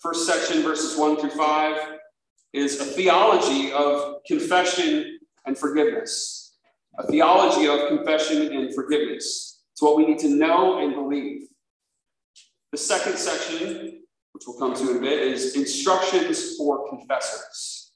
First 0.00 0.26
section, 0.26 0.62
verses 0.62 0.96
1 0.96 1.16
through 1.16 1.30
5, 1.30 1.76
is 2.52 2.80
a 2.80 2.84
theology 2.84 3.72
of 3.72 4.18
confession 4.26 5.18
and 5.44 5.58
forgiveness. 5.58 6.56
A 6.98 7.06
theology 7.06 7.66
of 7.68 7.88
confession 7.88 8.52
and 8.52 8.74
forgiveness. 8.74 9.62
It's 9.72 9.82
what 9.82 9.96
we 9.96 10.06
need 10.06 10.18
to 10.20 10.28
know 10.28 10.78
and 10.78 10.94
believe. 10.94 11.48
The 12.70 12.78
second 12.78 13.18
section, 13.18 14.02
which 14.32 14.44
we'll 14.46 14.58
come 14.58 14.74
to 14.74 14.90
in 14.92 14.98
a 14.98 15.00
bit, 15.00 15.20
is 15.20 15.56
instructions 15.56 16.56
for 16.56 16.88
confessors. 16.88 17.92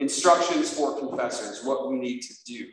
Instructions 0.00 0.72
for 0.72 0.98
confessors, 0.98 1.64
what 1.64 1.90
we 1.90 1.96
need 1.96 2.20
to 2.20 2.34
do. 2.46 2.66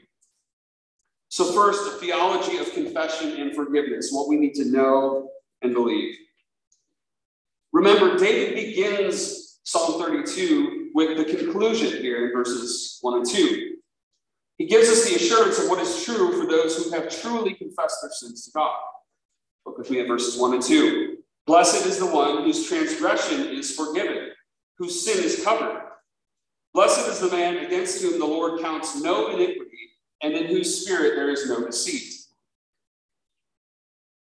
So, 1.30 1.52
first, 1.52 1.82
a 1.88 1.98
theology 1.98 2.58
of 2.58 2.72
confession 2.74 3.42
and 3.42 3.56
forgiveness, 3.56 4.10
what 4.12 4.30
we 4.30 4.36
need 4.36 4.54
to 4.56 4.66
know 4.66 5.30
and 5.62 5.74
believe. 5.74 6.16
Remember, 7.74 8.18
David 8.18 8.56
begins 8.56 9.60
Psalm 9.64 10.00
32 10.00 10.92
with 10.94 11.18
the 11.18 11.26
conclusion 11.26 12.02
here 12.02 12.28
in 12.28 12.32
verses 12.32 13.00
1 13.02 13.18
and 13.18 13.30
2. 13.30 13.76
He 14.60 14.68
gives 14.68 14.90
us 14.90 15.10
the 15.10 15.16
assurance 15.16 15.58
of 15.58 15.70
what 15.70 15.80
is 15.80 16.06
true 16.06 16.40
for 16.40 16.46
those 16.46 16.78
who 16.78 16.92
have 16.92 17.10
truly 17.10 17.56
confessed 17.56 17.98
their 18.02 18.12
sins 18.12 18.46
to 18.46 18.52
God. 18.52 18.78
Look 19.66 19.80
with 19.80 19.90
me 19.90 20.02
at 20.02 20.08
verses 20.08 20.40
1 20.40 20.54
and 20.54 20.62
2. 20.62 21.18
Blessed 21.48 21.88
is 21.88 21.98
the 21.98 22.06
one 22.06 22.44
whose 22.44 22.68
transgression 22.68 23.48
is 23.48 23.76
forgiven, 23.76 24.30
whose 24.78 25.04
sin 25.04 25.24
is 25.24 25.44
covered. 25.44 25.82
Blessed 26.76 27.08
is 27.10 27.20
the 27.20 27.36
man 27.36 27.58
against 27.66 28.02
whom 28.02 28.20
the 28.20 28.26
Lord 28.26 28.62
counts 28.62 29.02
no 29.02 29.30
iniquity, 29.32 29.90
and 30.22 30.34
in 30.34 30.46
whose 30.46 30.84
spirit 30.84 31.16
there 31.16 31.32
is 31.32 31.50
no 31.50 31.66
deceit. 31.66 32.14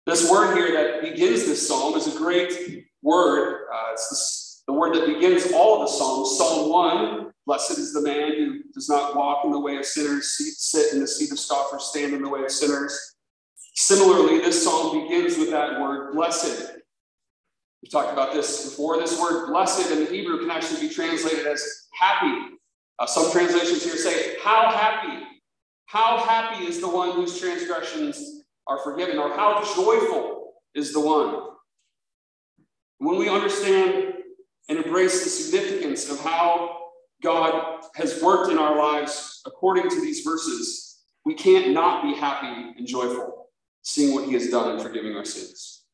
This 0.06 0.30
word 0.30 0.54
here 0.54 0.72
that 0.72 1.02
begins 1.02 1.44
this 1.44 1.66
psalm 1.66 1.94
is 1.94 2.14
a 2.14 2.18
great 2.18 2.87
word. 3.02 3.66
Uh, 3.72 3.92
it's 3.92 4.62
the 4.66 4.72
word 4.72 4.94
that 4.94 5.06
begins 5.06 5.52
all 5.52 5.82
of 5.82 5.88
the 5.88 5.92
psalms. 5.92 6.36
Psalm 6.36 6.70
1 6.70 7.32
Blessed 7.48 7.78
is 7.78 7.94
the 7.94 8.02
man 8.02 8.32
who 8.32 8.62
does 8.74 8.90
not 8.90 9.16
walk 9.16 9.46
in 9.46 9.50
the 9.50 9.58
way 9.58 9.78
of 9.78 9.86
sinners, 9.86 10.36
sit 10.58 10.92
in 10.92 11.00
the 11.00 11.08
seat 11.08 11.32
of 11.32 11.38
scoffers, 11.38 11.84
stand 11.84 12.12
in 12.12 12.20
the 12.20 12.28
way 12.28 12.42
of 12.42 12.50
sinners. 12.50 13.16
Similarly, 13.74 14.40
this 14.40 14.62
psalm 14.62 15.02
begins 15.02 15.38
with 15.38 15.48
that 15.48 15.80
word 15.80 16.12
blessed. 16.12 16.72
We've 17.82 17.90
talked 17.90 18.12
about 18.12 18.34
this 18.34 18.66
before. 18.66 18.98
This 18.98 19.18
word 19.18 19.46
blessed 19.46 19.90
in 19.90 20.00
the 20.00 20.10
Hebrew 20.10 20.40
can 20.40 20.50
actually 20.50 20.88
be 20.88 20.94
translated 20.94 21.46
as 21.46 21.86
happy. 21.98 22.56
Uh, 22.98 23.06
some 23.06 23.32
translations 23.32 23.82
here 23.82 23.96
say, 23.96 24.36
How 24.44 24.70
happy. 24.70 25.24
How 25.86 26.18
happy 26.18 26.66
is 26.66 26.82
the 26.82 26.88
one 26.88 27.12
whose 27.12 27.40
transgressions 27.40 28.42
are 28.66 28.84
forgiven, 28.84 29.16
or 29.16 29.30
how 29.30 29.64
joyful 29.74 30.52
is 30.74 30.92
the 30.92 31.00
one. 31.00 31.46
When 32.98 33.18
we 33.18 33.28
understand 33.28 34.14
and 34.68 34.78
embrace 34.78 35.24
the 35.24 35.30
significance 35.30 36.10
of 36.10 36.20
how 36.20 36.76
God 37.22 37.82
has 37.94 38.22
worked 38.22 38.50
in 38.50 38.58
our 38.58 38.76
lives 38.76 39.40
according 39.46 39.88
to 39.90 40.00
these 40.00 40.20
verses, 40.20 41.04
we 41.24 41.34
can't 41.34 41.72
not 41.72 42.02
be 42.02 42.14
happy 42.14 42.74
and 42.76 42.86
joyful 42.86 43.48
seeing 43.82 44.14
what 44.14 44.26
he 44.26 44.34
has 44.34 44.48
done 44.48 44.76
in 44.76 44.80
forgiving 44.80 45.14
our 45.16 45.24
sins. 45.24 45.84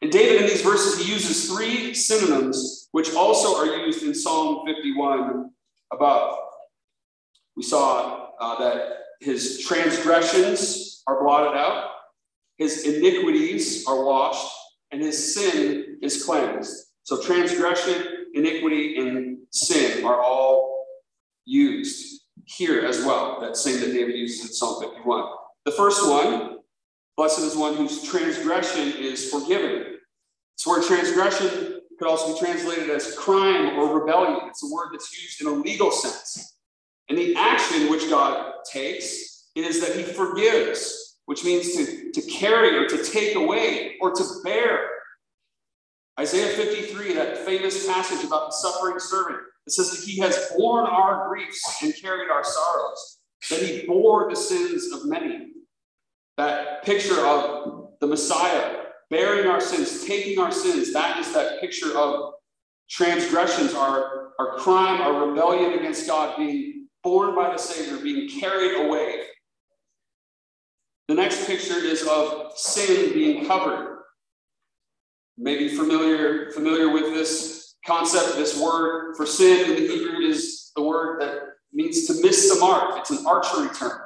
And 0.00 0.12
David, 0.12 0.42
in 0.42 0.48
these 0.48 0.62
verses, 0.62 1.04
he 1.04 1.12
uses 1.12 1.50
three 1.50 1.92
synonyms, 1.92 2.88
which 2.92 3.14
also 3.14 3.56
are 3.56 3.76
used 3.78 4.04
in 4.04 4.14
Psalm 4.14 4.64
51 4.66 5.50
above. 5.92 6.38
We 7.56 7.64
saw 7.64 8.28
uh, 8.38 8.58
that 8.60 8.98
his 9.20 9.58
transgressions 9.66 11.02
are 11.08 11.20
blotted 11.20 11.58
out, 11.58 11.90
his 12.56 12.84
iniquities 12.84 13.84
are 13.88 14.04
washed, 14.04 14.52
and 14.92 15.02
his 15.02 15.34
sin 15.34 15.98
is 16.02 16.24
cleansed. 16.24 16.86
So, 17.02 17.22
transgression, 17.22 18.26
iniquity, 18.34 18.96
and 18.96 19.38
sin 19.50 20.04
are 20.04 20.20
all 20.20 20.86
used 21.44 22.22
here 22.44 22.84
as 22.84 23.04
well. 23.04 23.40
That 23.40 23.56
same 23.56 23.80
that 23.80 23.92
David 23.92 24.16
uses 24.16 24.46
in 24.46 24.52
Psalm 24.52 24.82
51. 24.82 25.24
The 25.64 25.72
first 25.72 26.08
one 26.08 26.58
Blessed 27.18 27.40
is 27.40 27.56
one 27.56 27.74
whose 27.74 28.04
transgression 28.04 28.92
is 28.96 29.28
forgiven. 29.28 29.98
This 30.56 30.64
word 30.64 30.84
transgression 30.84 31.80
could 31.98 32.06
also 32.06 32.32
be 32.32 32.38
translated 32.38 32.88
as 32.90 33.12
crime 33.16 33.76
or 33.76 33.98
rebellion. 33.98 34.38
It's 34.46 34.62
a 34.62 34.72
word 34.72 34.90
that's 34.92 35.20
used 35.20 35.40
in 35.40 35.48
a 35.48 35.50
legal 35.50 35.90
sense. 35.90 36.58
And 37.08 37.18
the 37.18 37.34
action 37.34 37.90
which 37.90 38.08
God 38.08 38.52
takes 38.70 39.48
is 39.56 39.80
that 39.80 39.96
he 39.96 40.04
forgives, 40.04 41.07
which 41.28 41.44
means 41.44 41.76
to, 41.76 42.10
to 42.10 42.22
carry 42.22 42.74
or 42.74 42.86
to 42.86 43.04
take 43.04 43.34
away 43.34 43.96
or 44.00 44.12
to 44.12 44.24
bear. 44.42 44.80
Isaiah 46.18 46.56
53, 46.56 47.12
that 47.12 47.36
famous 47.44 47.86
passage 47.86 48.24
about 48.24 48.46
the 48.46 48.52
suffering 48.52 48.98
servant, 48.98 49.40
it 49.66 49.72
says 49.72 49.90
that 49.90 50.08
he 50.08 50.18
has 50.20 50.50
borne 50.56 50.86
our 50.86 51.28
griefs 51.28 51.82
and 51.82 51.92
carried 52.00 52.30
our 52.30 52.42
sorrows, 52.42 53.18
that 53.50 53.60
he 53.60 53.86
bore 53.86 54.30
the 54.30 54.36
sins 54.36 54.90
of 54.90 55.04
many 55.04 55.48
that 56.38 56.82
picture 56.82 57.20
of 57.26 57.90
the 58.00 58.06
Messiah 58.06 58.84
bearing 59.10 59.50
our 59.50 59.60
sins, 59.60 60.06
taking 60.06 60.38
our 60.38 60.50
sins, 60.50 60.94
that 60.94 61.18
is 61.18 61.30
that 61.34 61.60
picture 61.60 61.94
of 61.98 62.32
transgressions, 62.88 63.74
our, 63.74 64.30
our 64.38 64.56
crime, 64.56 65.02
our 65.02 65.28
rebellion 65.28 65.78
against 65.78 66.06
God 66.06 66.38
being 66.38 66.86
borne 67.02 67.34
by 67.34 67.52
the 67.52 67.58
Savior, 67.58 67.98
being 67.98 68.40
carried 68.40 68.86
away. 68.86 69.24
The 71.08 71.14
next 71.14 71.46
picture 71.46 71.78
is 71.78 72.06
of 72.06 72.52
sin 72.56 73.14
being 73.14 73.46
covered. 73.46 74.02
Maybe 75.38 75.68
familiar, 75.68 76.50
familiar 76.50 76.92
with 76.92 77.14
this 77.14 77.76
concept, 77.86 78.36
this 78.36 78.60
word 78.60 79.16
for 79.16 79.24
sin 79.24 79.70
in 79.70 79.76
the 79.76 79.88
Hebrew 79.88 80.18
is 80.18 80.70
the 80.76 80.82
word 80.82 81.22
that 81.22 81.40
means 81.72 82.06
to 82.06 82.20
miss 82.20 82.52
the 82.52 82.60
mark. 82.60 82.98
It's 82.98 83.10
an 83.10 83.26
archery 83.26 83.68
term. 83.74 84.00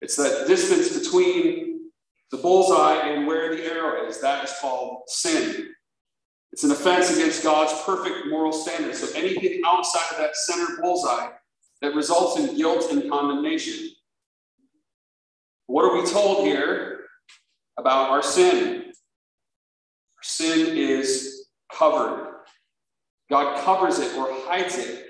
It's 0.00 0.16
that 0.16 0.46
distance 0.48 0.98
between 0.98 1.90
the 2.32 2.38
bullseye 2.38 3.06
and 3.06 3.26
where 3.26 3.54
the 3.54 3.64
arrow 3.64 4.08
is. 4.08 4.20
That 4.20 4.44
is 4.44 4.52
called 4.60 5.02
sin. 5.06 5.68
It's 6.52 6.64
an 6.64 6.72
offense 6.72 7.14
against 7.14 7.44
God's 7.44 7.72
perfect 7.82 8.26
moral 8.28 8.52
standards. 8.52 8.98
So 8.98 9.16
anything 9.16 9.60
outside 9.64 10.10
of 10.10 10.18
that 10.18 10.34
center 10.34 10.66
bullseye 10.80 11.30
that 11.82 11.94
results 11.94 12.38
in 12.38 12.56
guilt 12.56 12.90
and 12.90 13.08
condemnation. 13.08 13.93
What 15.66 15.84
are 15.84 16.00
we 16.00 16.08
told 16.08 16.46
here 16.46 17.00
about 17.78 18.10
our 18.10 18.22
sin? 18.22 18.84
Our 18.86 20.22
sin 20.22 20.76
is 20.76 21.48
covered. 21.72 22.32
God 23.30 23.64
covers 23.64 23.98
it 23.98 24.14
or 24.16 24.28
hides 24.30 24.76
it. 24.78 25.06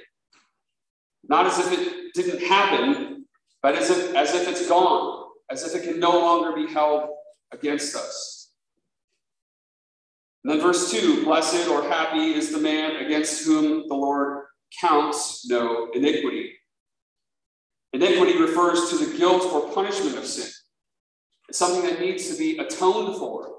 Not 1.29 1.47
as 1.47 1.59
if 1.59 1.73
it 1.73 2.15
didn't 2.15 2.47
happen, 2.47 3.27
but 3.63 3.75
as 3.75 3.91
if, 3.91 4.15
as 4.15 4.35
if 4.35 4.47
it's 4.47 4.69
gone, 4.69 5.31
as 5.51 5.65
if 5.65 5.75
it 5.75 5.89
can 5.89 5.99
no 5.99 6.11
longer 6.11 6.55
be 6.55 6.73
held 6.73 7.09
against 7.53 7.97
us. 7.97 8.53
And 10.45 10.53
then 10.53 10.61
verse 10.61 10.91
2 10.91 11.25
Blessed 11.25 11.69
or 11.69 11.83
happy 11.83 12.35
is 12.35 12.53
the 12.53 12.59
man 12.59 13.05
against 13.05 13.45
whom 13.45 13.89
the 13.89 13.95
Lord 13.95 14.45
counts 14.81 15.49
no 15.49 15.91
iniquity. 15.95 16.53
Iniquity 17.95 18.37
refers 18.39 18.91
to 18.91 18.97
the 18.97 19.17
guilt 19.17 19.45
or 19.53 19.73
punishment 19.73 20.19
of 20.19 20.27
sin. 20.27 20.51
It's 21.49 21.59
something 21.59 21.89
that 21.89 22.01
needs 22.01 22.29
to 22.29 22.37
be 22.37 22.59
atoned 22.59 23.17
for. 23.19 23.53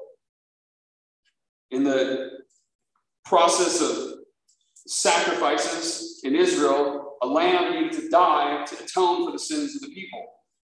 In 1.71 1.85
the 1.85 2.31
process 3.23 3.81
of 3.81 4.15
sacrifices 4.85 6.19
in 6.25 6.35
Israel, 6.35 7.13
a 7.21 7.27
lamb 7.27 7.73
needed 7.73 7.93
to 7.93 8.09
die 8.09 8.65
to 8.65 8.83
atone 8.83 9.25
for 9.25 9.31
the 9.31 9.39
sins 9.39 9.73
of 9.75 9.81
the 9.81 9.95
people. 9.95 10.25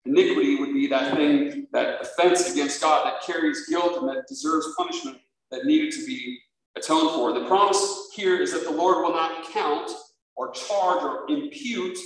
Iniquity 0.06 0.56
would 0.56 0.74
be 0.74 0.88
that 0.88 1.14
thing, 1.14 1.68
that 1.72 2.00
offense 2.02 2.50
against 2.50 2.82
God 2.82 3.06
that 3.06 3.22
carries 3.22 3.68
guilt 3.68 3.96
and 3.96 4.08
that 4.08 4.26
deserves 4.26 4.66
punishment 4.76 5.18
that 5.52 5.66
needed 5.66 5.92
to 5.92 6.04
be 6.04 6.36
atoned 6.76 7.10
for. 7.12 7.32
The 7.32 7.46
promise 7.46 8.08
here 8.12 8.42
is 8.42 8.52
that 8.52 8.64
the 8.64 8.72
Lord 8.72 9.04
will 9.04 9.12
not 9.12 9.48
count 9.52 9.88
or 10.34 10.50
charge 10.50 11.04
or 11.04 11.30
impute 11.30 11.96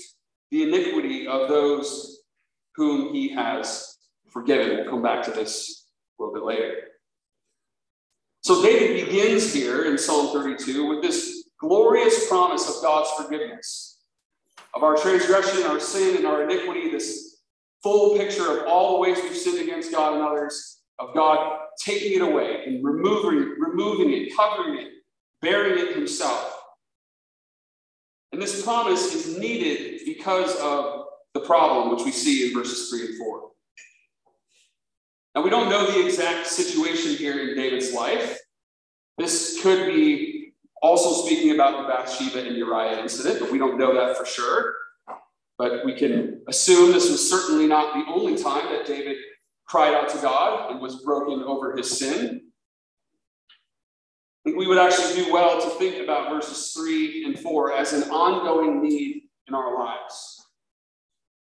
the 0.51 0.63
iniquity 0.63 1.27
of 1.27 1.49
those 1.49 2.21
whom 2.75 3.15
he 3.15 3.29
has 3.29 3.97
forgiven. 4.31 4.77
We'll 4.77 4.91
come 4.91 5.03
back 5.03 5.25
to 5.25 5.31
this 5.31 5.87
a 6.19 6.23
little 6.23 6.35
bit 6.35 6.45
later. 6.45 6.75
So 8.43 8.63
David 8.63 9.07
begins 9.07 9.53
here 9.53 9.85
in 9.85 9.99
Psalm 9.99 10.33
32 10.33 10.87
with 10.87 11.03
this 11.03 11.49
glorious 11.59 12.29
promise 12.29 12.69
of 12.69 12.83
God's 12.83 13.11
forgiveness 13.11 13.97
of 14.77 14.83
our 14.83 14.95
transgression, 14.97 15.65
our 15.65 15.81
sin, 15.81 16.17
and 16.17 16.27
our 16.27 16.43
iniquity, 16.43 16.91
this 16.91 17.41
full 17.83 18.17
picture 18.17 18.59
of 18.59 18.67
all 18.69 18.95
the 18.95 19.01
ways 19.01 19.19
we've 19.23 19.37
sinned 19.37 19.59
against 19.59 19.91
God 19.91 20.15
and 20.15 20.23
others, 20.23 20.83
of 20.99 21.15
God 21.15 21.59
taking 21.83 22.13
it 22.13 22.23
away 22.23 22.65
and 22.67 22.85
removing, 22.85 23.55
removing 23.59 24.13
it, 24.13 24.37
covering 24.37 24.79
it, 24.79 24.89
bearing 25.41 25.79
it 25.79 25.95
himself. 25.95 26.53
And 28.33 28.41
this 28.41 28.63
promise 28.63 29.15
is 29.15 29.39
needed 29.39 29.96
because 30.07 30.57
of 30.61 31.05
the 31.35 31.41
problem, 31.41 31.95
which 31.95 32.05
we 32.05 32.13
see 32.13 32.47
in 32.47 32.55
verses 32.55 32.89
3 32.89 33.07
and 33.07 33.19
4. 33.19 33.51
Now, 35.35 35.43
we 35.43 35.51
don't 35.51 35.69
know 35.69 35.85
the 35.91 36.07
exact 36.07 36.47
situation 36.47 37.17
here 37.17 37.51
in 37.51 37.57
David's 37.57 37.93
life. 37.93 38.39
This 39.19 39.61
could 39.61 39.87
be 39.87 40.53
also 40.81 41.27
speaking 41.27 41.55
about 41.55 41.83
the 41.83 41.89
Bathsheba 41.89 42.47
and 42.47 42.57
Uriah 42.57 43.01
incident, 43.01 43.41
but 43.41 43.51
we 43.51 43.59
don't 43.59 43.77
know 43.77 43.95
that 43.95 44.17
for 44.17 44.25
sure. 44.25 44.75
But 45.59 45.85
we 45.85 45.95
can 45.95 46.43
assume 46.49 46.93
this 46.93 47.11
was 47.11 47.29
certainly 47.29 47.67
not 47.67 47.95
the 47.95 48.11
only 48.11 48.41
time 48.41 48.73
that 48.73 48.87
David 48.87 49.17
cried 49.67 49.95
out 49.95 50.09
to 50.11 50.19
God 50.19 50.71
and 50.71 50.81
was 50.81 51.03
broken 51.03 51.43
over 51.43 51.77
his 51.77 51.99
sin. 51.99 52.43
I 54.45 54.51
think 54.51 54.59
we 54.59 54.69
would 54.69 54.79
actually 54.79 55.25
do 55.25 55.33
well 55.33 55.61
to 55.61 55.69
think 55.71 56.03
about 56.03 56.31
verses 56.31 56.73
3 56.73 57.25
and 57.25 57.39
4 57.39 57.73
as 57.73 57.93
an 57.93 58.05
ongoing 58.11 58.81
need 58.81 59.26
in 59.49 59.55
our 59.55 59.79
lives. 59.79 60.47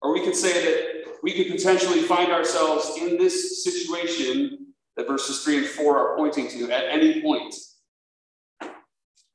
Or 0.02 0.14
we 0.14 0.24
could 0.24 0.36
say 0.36 0.66
that 0.66 1.06
we 1.24 1.34
could 1.34 1.52
potentially 1.52 2.02
find 2.02 2.32
ourselves 2.32 2.98
in 3.00 3.18
this 3.18 3.64
situation 3.64 4.74
that 4.98 5.08
verses 5.08 5.44
3 5.44 5.58
and 5.60 5.66
4 5.66 5.98
are 5.98 6.18
pointing 6.18 6.48
to 6.50 6.72
at 6.72 6.86
any 6.90 7.22
point. 7.22 7.56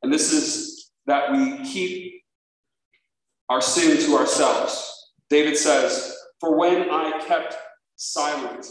And 0.03 0.13
this 0.13 0.33
is 0.33 0.91
that 1.07 1.33
we 1.33 1.59
keep 1.65 2.23
our 3.49 3.61
sin 3.61 3.99
to 4.07 4.17
ourselves. 4.17 5.13
David 5.29 5.57
says, 5.57 6.17
For 6.39 6.57
when 6.57 6.89
I 6.91 7.23
kept 7.27 7.57
silent. 7.97 8.67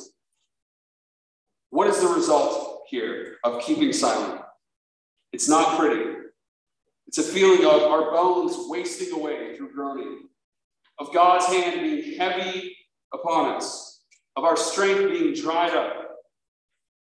What 1.70 1.88
is 1.88 2.02
the 2.02 2.08
result 2.08 2.84
here 2.90 3.36
of 3.44 3.62
keeping 3.62 3.94
silent? 3.94 4.42
It's 5.32 5.48
not 5.48 5.78
pretty. 5.78 6.09
It's 7.10 7.18
a 7.18 7.24
feeling 7.24 7.66
of 7.66 7.82
our 7.82 8.12
bones 8.12 8.54
wasting 8.70 9.20
away 9.20 9.58
through 9.58 9.74
groaning, 9.74 10.28
of 11.00 11.12
God's 11.12 11.48
hand 11.48 11.82
being 11.82 12.20
heavy 12.20 12.78
upon 13.12 13.56
us, 13.56 14.04
of 14.36 14.44
our 14.44 14.56
strength 14.56 15.10
being 15.10 15.34
dried 15.34 15.74
up. 15.74 16.18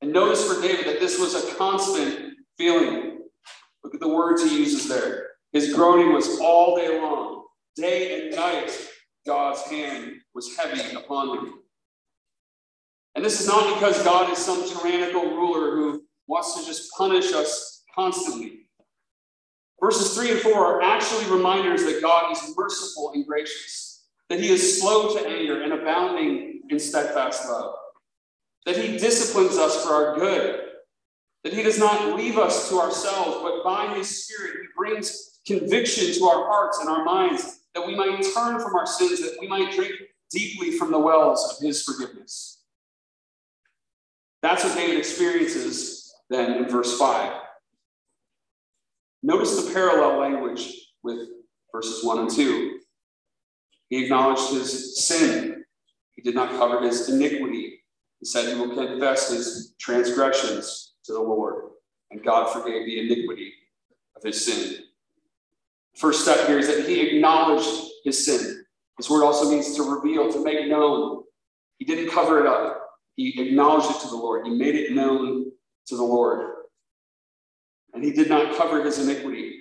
And 0.01 0.13
notice 0.13 0.47
for 0.47 0.63
David 0.63 0.87
that 0.87 1.01
this 1.01 1.19
was 1.19 1.35
a 1.35 1.57
constant 1.57 2.35
feeling. 2.57 3.19
Look 3.83 3.93
at 3.93 4.01
the 4.01 4.07
words 4.07 4.45
he 4.45 4.61
uses 4.61 4.87
there. 4.89 5.31
His 5.51 5.75
groaning 5.75 6.13
was 6.13 6.39
all 6.39 6.77
day 6.77 6.97
long, 7.01 7.47
day 7.75 8.29
and 8.29 8.37
night. 8.37 8.71
God's 9.27 9.63
hand 9.63 10.13
was 10.37 10.57
heavy 10.57 10.95
upon 10.95 11.37
him. 11.37 11.55
And 13.17 13.25
this 13.25 13.41
is 13.41 13.49
not 13.49 13.75
because 13.75 14.05
God 14.05 14.31
is 14.31 14.39
some 14.39 14.69
tyrannical 14.69 15.35
ruler 15.35 15.75
who 15.75 16.05
wants 16.29 16.55
to 16.61 16.65
just 16.65 16.93
punish 16.97 17.33
us 17.33 17.83
constantly. 17.93 18.60
Verses 19.81 20.15
3 20.15 20.33
and 20.33 20.41
4 20.41 20.53
are 20.53 20.83
actually 20.83 21.25
reminders 21.31 21.85
that 21.85 22.03
God 22.03 22.33
is 22.33 22.55
merciful 22.57 23.13
and 23.15 23.27
gracious, 23.27 24.07
that 24.29 24.39
he 24.39 24.51
is 24.51 24.81
slow 24.81 25.15
to 25.15 25.27
anger 25.27 25.63
and 25.63 25.73
abounding 25.73 26.63
in 26.69 26.79
steadfast 26.79 27.49
love, 27.49 27.75
that 28.67 28.77
he 28.77 28.99
disciplines 28.99 29.57
us 29.57 29.83
for 29.83 29.93
our 29.93 30.19
good, 30.19 30.61
that 31.45 31.55
he 31.55 31.63
does 31.63 31.79
not 31.79 32.17
leave 32.17 32.37
us 32.37 32.69
to 32.69 32.79
ourselves, 32.79 33.39
but 33.43 33.65
by 33.65 33.95
his 33.95 34.25
Spirit, 34.25 34.57
he 34.61 34.67
brings 34.77 35.41
conviction 35.47 36.13
to 36.13 36.25
our 36.27 36.47
hearts 36.47 36.79
and 36.81 36.89
our 36.89 37.05
minds, 37.05 37.61
that 37.75 37.87
we 37.87 37.97
might 37.97 38.23
turn 38.35 38.61
from 38.61 38.77
our 38.77 38.87
sins, 38.87 39.21
that 39.21 39.37
we 39.41 39.49
might 39.49 39.73
drink 39.73 39.93
deeply 40.31 40.73
from 40.73 40.91
the 40.91 40.99
wells 40.99 41.57
of 41.57 41.65
his 41.65 41.83
forgiveness. 41.83 42.63
That's 44.43 44.63
what 44.65 44.75
David 44.75 44.99
experiences 44.99 46.15
then 46.29 46.53
in 46.53 46.69
verse 46.69 46.99
5. 46.99 47.33
Notice 49.23 49.63
the 49.63 49.73
parallel 49.73 50.19
language 50.19 50.75
with 51.03 51.29
verses 51.73 52.05
1 52.05 52.19
and 52.19 52.31
2. 52.31 52.79
He 53.89 54.05
acknowledged 54.05 54.53
his 54.53 55.05
sin, 55.05 55.65
he 56.13 56.23
did 56.23 56.35
not 56.35 56.51
cover 56.51 56.81
his 56.81 57.09
iniquity. 57.09 57.83
He 58.21 58.27
said 58.27 58.49
he 58.49 58.61
will 58.61 58.75
confess 58.75 59.31
his 59.31 59.75
transgressions 59.79 60.95
to 61.05 61.13
the 61.13 61.21
Lord, 61.21 61.71
and 62.11 62.23
God 62.23 62.53
forgave 62.53 62.87
the 62.87 63.01
iniquity 63.01 63.53
of 64.17 64.23
his 64.23 64.45
sin. 64.45 64.85
First 65.97 66.23
step 66.23 66.47
here 66.47 66.59
is 66.59 66.67
that 66.69 66.89
he 66.89 67.01
acknowledged 67.01 67.91
his 68.05 68.25
sin. 68.25 68.65
This 68.97 69.11
word 69.11 69.25
also 69.25 69.51
means 69.51 69.75
to 69.77 69.83
reveal, 69.83 70.31
to 70.33 70.45
make 70.45 70.69
known. 70.69 71.25
He 71.79 71.85
didn't 71.85 72.11
cover 72.11 72.41
it 72.41 72.47
up. 72.47 72.87
He 73.17 73.41
acknowledged 73.41 73.91
it 73.91 74.01
to 74.03 74.09
the 74.09 74.17
Lord. 74.17 74.47
He 74.47 74.55
made 74.55 74.75
it 74.75 74.93
known 74.93 75.51
to 75.87 75.97
the 75.97 76.03
Lord. 76.03 76.50
And 77.95 78.05
he 78.05 78.13
did 78.13 78.29
not 78.29 78.57
cover 78.57 78.83
his 78.85 78.99
iniquity. 78.99 79.61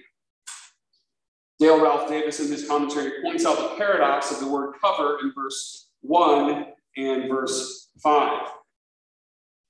Dale 1.59 1.81
Ralph 1.81 2.07
Davis, 2.07 2.39
in 2.39 2.51
his 2.51 2.67
commentary, 2.67 3.21
points 3.21 3.45
out 3.45 3.57
the 3.57 3.77
paradox 3.77 4.31
of 4.31 4.39
the 4.39 4.47
word 4.47 4.75
cover 4.81 5.19
in 5.21 5.33
verse 5.33 5.89
1 6.01 6.65
and 6.95 7.29
verse 7.29 7.89
5. 8.01 8.41
It 8.41 8.47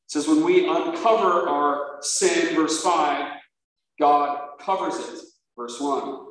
says, 0.07 0.27
When 0.27 0.43
we 0.43 0.67
uncover 0.67 1.49
our 1.49 1.97
sin, 2.01 2.55
verse 2.55 2.83
5, 2.83 3.31
God 3.99 4.39
covers 4.59 4.97
it, 4.99 5.19
verse 5.57 5.79
1. 5.79 6.25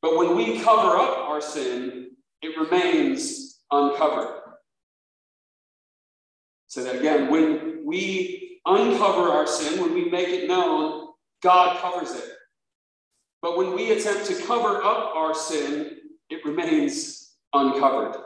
But 0.00 0.16
when 0.16 0.36
we 0.36 0.60
cover 0.60 0.96
up 0.96 1.18
our 1.18 1.40
sin, 1.40 2.10
it 2.42 2.58
remains 2.58 3.60
uncovered. 3.70 4.40
Say 6.68 6.82
that 6.84 6.96
again. 6.96 7.30
When 7.30 7.82
we 7.84 8.60
uncover 8.66 9.30
our 9.30 9.46
sin, 9.46 9.80
when 9.80 9.94
we 9.94 10.10
make 10.10 10.28
it 10.28 10.48
known, 10.48 11.03
God 11.44 11.78
covers 11.80 12.12
it. 12.12 12.24
But 13.42 13.58
when 13.58 13.76
we 13.76 13.92
attempt 13.92 14.24
to 14.26 14.42
cover 14.46 14.82
up 14.82 15.14
our 15.14 15.34
sin, 15.34 15.98
it 16.30 16.44
remains 16.44 17.36
uncovered. 17.52 18.16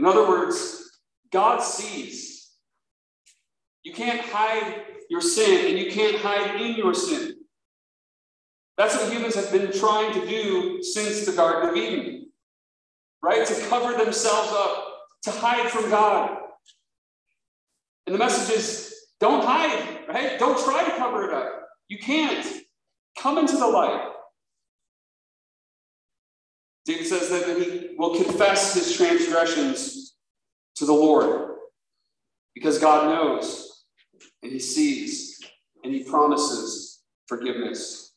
In 0.00 0.04
other 0.04 0.28
words, 0.28 0.90
God 1.30 1.62
sees. 1.62 2.50
You 3.84 3.92
can't 3.92 4.20
hide 4.20 4.82
your 5.08 5.20
sin, 5.20 5.68
and 5.68 5.78
you 5.78 5.90
can't 5.92 6.16
hide 6.18 6.60
in 6.60 6.74
your 6.74 6.92
sin. 6.92 7.36
That's 8.76 8.96
what 8.96 9.12
humans 9.12 9.36
have 9.36 9.52
been 9.52 9.70
trying 9.72 10.12
to 10.14 10.26
do 10.26 10.82
since 10.82 11.24
the 11.24 11.32
Garden 11.32 11.70
of 11.70 11.76
Eden, 11.76 12.26
right? 13.22 13.46
To 13.46 13.66
cover 13.68 13.92
themselves 13.92 14.50
up, 14.52 14.98
to 15.22 15.30
hide 15.30 15.70
from 15.70 15.88
God. 15.88 16.38
And 18.06 18.14
the 18.14 18.18
message 18.18 18.56
is 18.56 18.91
don't 19.22 19.44
hide, 19.44 20.00
right? 20.08 20.36
Don't 20.36 20.62
try 20.64 20.84
to 20.84 20.90
cover 20.96 21.28
it 21.28 21.32
up. 21.32 21.68
You 21.88 21.98
can't. 21.98 22.44
Come 23.16 23.38
into 23.38 23.56
the 23.56 23.66
light. 23.66 24.10
David 26.84 27.06
says 27.06 27.28
that 27.28 27.56
he 27.56 27.94
will 27.96 28.16
confess 28.16 28.74
his 28.74 28.96
transgressions 28.96 30.16
to 30.74 30.86
the 30.86 30.92
Lord 30.92 31.52
because 32.52 32.80
God 32.80 33.10
knows 33.10 33.84
and 34.42 34.50
he 34.50 34.58
sees 34.58 35.40
and 35.84 35.94
he 35.94 36.02
promises 36.02 37.02
forgiveness. 37.28 38.14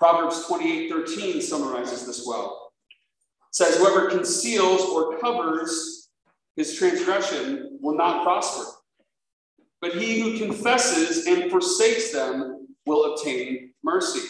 Proverbs 0.00 0.44
28 0.46 0.90
13 0.90 1.40
summarizes 1.40 2.06
this 2.06 2.24
well. 2.26 2.72
It 3.50 3.54
says, 3.54 3.76
Whoever 3.76 4.10
conceals 4.10 4.80
or 4.80 5.18
covers 5.18 6.08
his 6.56 6.74
transgression 6.76 7.78
will 7.80 7.96
not 7.96 8.24
prosper. 8.24 8.81
But 9.82 9.96
he 9.96 10.20
who 10.20 10.38
confesses 10.38 11.26
and 11.26 11.50
forsakes 11.50 12.12
them 12.12 12.68
will 12.86 13.12
obtain 13.12 13.72
mercy. 13.82 14.26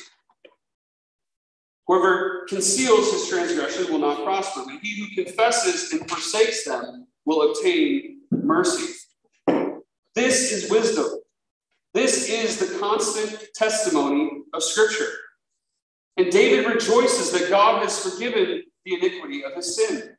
Whoever 1.87 2.47
conceals 2.49 3.12
his 3.12 3.29
transgression 3.29 3.93
will 3.93 3.99
not 3.99 4.25
prosper, 4.25 4.62
but 4.65 4.81
he 4.83 4.99
who 4.99 5.25
confesses 5.25 5.93
and 5.93 6.09
forsakes 6.09 6.65
them 6.65 7.07
will 7.27 7.51
obtain 7.51 8.23
mercy. 8.31 8.95
This 10.15 10.53
is 10.53 10.71
wisdom. 10.71 11.07
This 11.93 12.31
is 12.31 12.59
the 12.59 12.79
constant 12.79 13.49
testimony 13.55 14.31
of 14.55 14.62
Scripture. 14.62 15.11
And 16.17 16.31
David 16.31 16.67
rejoices 16.67 17.31
that 17.33 17.51
God 17.51 17.83
has 17.83 17.99
forgiven 18.03 18.62
the 18.87 18.95
iniquity 18.95 19.45
of 19.45 19.53
his 19.53 19.77
sin. 19.77 20.17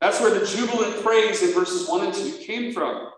That's 0.00 0.20
where 0.20 0.38
the 0.38 0.46
jubilant 0.46 1.02
praise 1.02 1.42
in 1.42 1.50
verses 1.52 1.88
1 1.88 2.04
and 2.04 2.14
2 2.14 2.38
came 2.44 2.72
from. 2.72 3.10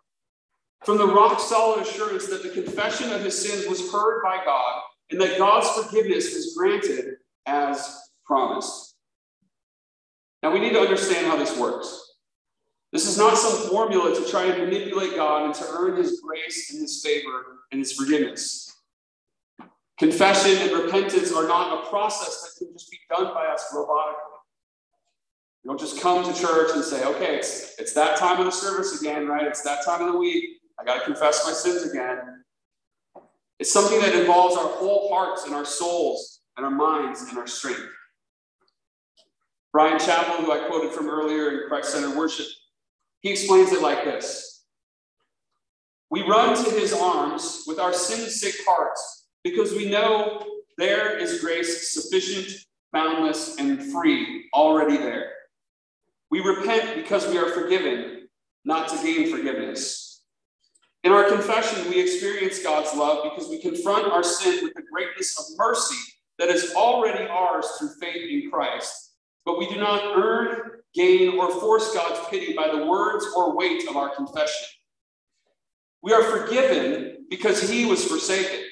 From 0.85 0.99
the 0.99 1.07
rock 1.07 1.41
solid 1.41 1.87
assurance 1.87 2.27
that 2.29 2.43
the 2.43 2.51
confession 2.51 3.13
of 3.13 3.23
his 3.23 3.37
sins 3.37 3.67
was 3.67 3.91
heard 3.93 4.23
by 4.23 4.45
God 4.45 4.83
and 5.11 5.21
that 5.21 5.39
God's 5.39 5.69
forgiveness 5.71 6.35
was 6.35 6.55
granted 6.57 7.17
as 7.47 8.11
promised. 8.25 8.95
Now, 10.43 10.53
we 10.53 10.61
need 10.61 10.73
to 10.75 10.81
understand 10.81 11.27
how 11.27 11.37
this 11.37 11.57
works. 11.59 12.15
This 12.93 13.09
is 13.09 13.19
not 13.19 13.37
some 13.37 13.69
formula 13.69 14.15
to 14.15 14.31
try 14.31 14.51
to 14.51 14.59
manipulate 14.59 15.17
God 15.17 15.45
and 15.45 15.55
to 15.55 15.65
earn 15.71 15.97
his 15.97 16.21
grace 16.21 16.71
and 16.73 16.81
his 16.81 17.03
favor 17.05 17.61
and 17.73 17.79
his 17.79 17.93
forgiveness. 17.93 18.73
Confession 19.99 20.57
and 20.59 20.85
repentance 20.85 21.33
are 21.33 21.49
not 21.49 21.85
a 21.85 21.89
process 21.89 22.43
that 22.43 22.65
can 22.65 22.73
just 22.75 22.91
be 22.91 22.99
done 23.11 23.33
by 23.35 23.47
us 23.47 23.67
robotically. 23.75 24.37
You 25.65 25.71
don't 25.71 25.81
just 25.81 26.01
come 26.01 26.23
to 26.23 26.41
church 26.41 26.71
and 26.75 26.85
say, 26.85 27.05
okay, 27.05 27.37
it's, 27.37 27.75
it's 27.79 27.93
that 27.95 28.17
time 28.17 28.39
of 28.39 28.45
the 28.45 28.53
service 28.53 29.01
again, 29.01 29.27
right? 29.27 29.47
It's 29.47 29.63
that 29.63 29.85
time 29.85 30.03
of 30.03 30.13
the 30.13 30.19
week. 30.19 30.61
I 30.79 30.85
got 30.85 30.99
to 30.99 31.05
confess 31.05 31.45
my 31.47 31.53
sins 31.53 31.91
again. 31.91 32.45
It's 33.59 33.73
something 33.73 34.01
that 34.01 34.15
involves 34.15 34.57
our 34.57 34.69
whole 34.69 35.09
hearts 35.09 35.45
and 35.45 35.55
our 35.55 35.65
souls 35.65 36.41
and 36.57 36.65
our 36.65 36.71
minds 36.71 37.23
and 37.23 37.39
our 37.39 37.47
strength. 37.47 37.89
Bryan 39.73 39.99
Chapell, 39.99 40.45
who 40.45 40.53
I 40.53 40.67
quoted 40.69 40.93
from 40.93 41.09
earlier 41.09 41.51
in 41.51 41.69
Christ 41.69 41.93
Centered 41.93 42.17
Worship, 42.17 42.47
he 43.21 43.31
explains 43.31 43.73
it 43.73 43.83
like 43.83 44.05
this 44.05 44.65
We 46.11 46.23
run 46.23 46.57
to 46.57 46.71
his 46.71 46.93
arms 46.93 47.65
with 47.67 47.79
our 47.79 47.93
sin 47.93 48.29
sick 48.29 48.55
hearts 48.67 49.27
because 49.45 49.73
we 49.73 49.89
know 49.89 50.45
there 50.79 51.19
is 51.19 51.41
grace 51.41 51.93
sufficient, 51.93 52.49
boundless, 52.93 53.57
and 53.59 53.83
free 53.93 54.49
already 54.53 54.97
there. 54.97 55.33
We 56.31 56.41
repent 56.41 56.97
because 56.97 57.27
we 57.29 57.39
are 57.39 57.51
forgiven, 57.51 58.29
not 58.65 58.89
to 58.89 58.97
gain 58.97 59.31
forgiveness. 59.31 60.06
In 61.07 61.13
our 61.13 61.29
confession, 61.29 61.89
we 61.89 62.01
experience 62.01 62.65
God's 62.65 62.93
love 62.99 63.23
because 63.23 63.49
we 63.49 63.61
confront 63.61 64.11
our 64.11 64.25
sin 64.25 64.59
with 64.65 64.75
the 64.75 64.83
greatness 64.93 65.39
of 65.39 65.57
mercy 65.57 65.95
that 66.37 66.49
is 66.49 66.75
already 66.75 67.29
ours 67.29 67.65
through 67.79 67.91
faith 68.01 68.29
in 68.29 68.51
Christ. 68.51 69.13
But 69.45 69.57
we 69.57 69.69
do 69.69 69.77
not 69.77 70.03
earn, 70.17 70.81
gain, 70.95 71.39
or 71.39 71.49
force 71.61 71.95
God's 71.95 72.29
pity 72.29 72.55
by 72.55 72.73
the 72.73 72.87
words 72.87 73.25
or 73.37 73.57
weight 73.57 73.89
of 73.89 73.97
our 73.97 74.17
confession. 74.17 74.67
We 76.03 76.13
are 76.13 76.25
forgiven 76.25 77.25
because 77.31 77.71
he 77.71 77.85
was 77.85 78.05
forsaken, 78.05 78.65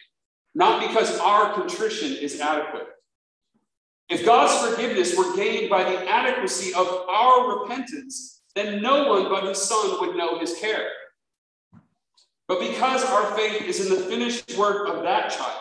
not 0.57 0.89
because 0.89 1.17
our 1.21 1.53
contrition 1.53 2.17
is 2.17 2.41
adequate. 2.41 2.89
If 4.09 4.27
God's 4.27 4.75
forgiveness 4.75 5.17
were 5.17 5.37
gained 5.37 5.71
by 5.71 5.85
the 5.85 6.11
adequacy 6.11 6.75
of 6.75 6.89
our 7.09 7.61
repentance, 7.61 8.43
then 8.57 8.83
no 8.83 9.09
one 9.09 9.29
but 9.29 9.45
his 9.45 9.63
Son 9.63 10.01
would 10.01 10.17
know 10.17 10.41
his 10.41 10.59
care. 10.59 10.91
But 12.55 12.71
because 12.71 13.03
our 13.05 13.37
faith 13.37 13.63
is 13.63 13.85
in 13.85 13.93
the 13.93 14.01
finished 14.05 14.57
work 14.57 14.89
of 14.89 15.03
that 15.03 15.31
child, 15.31 15.61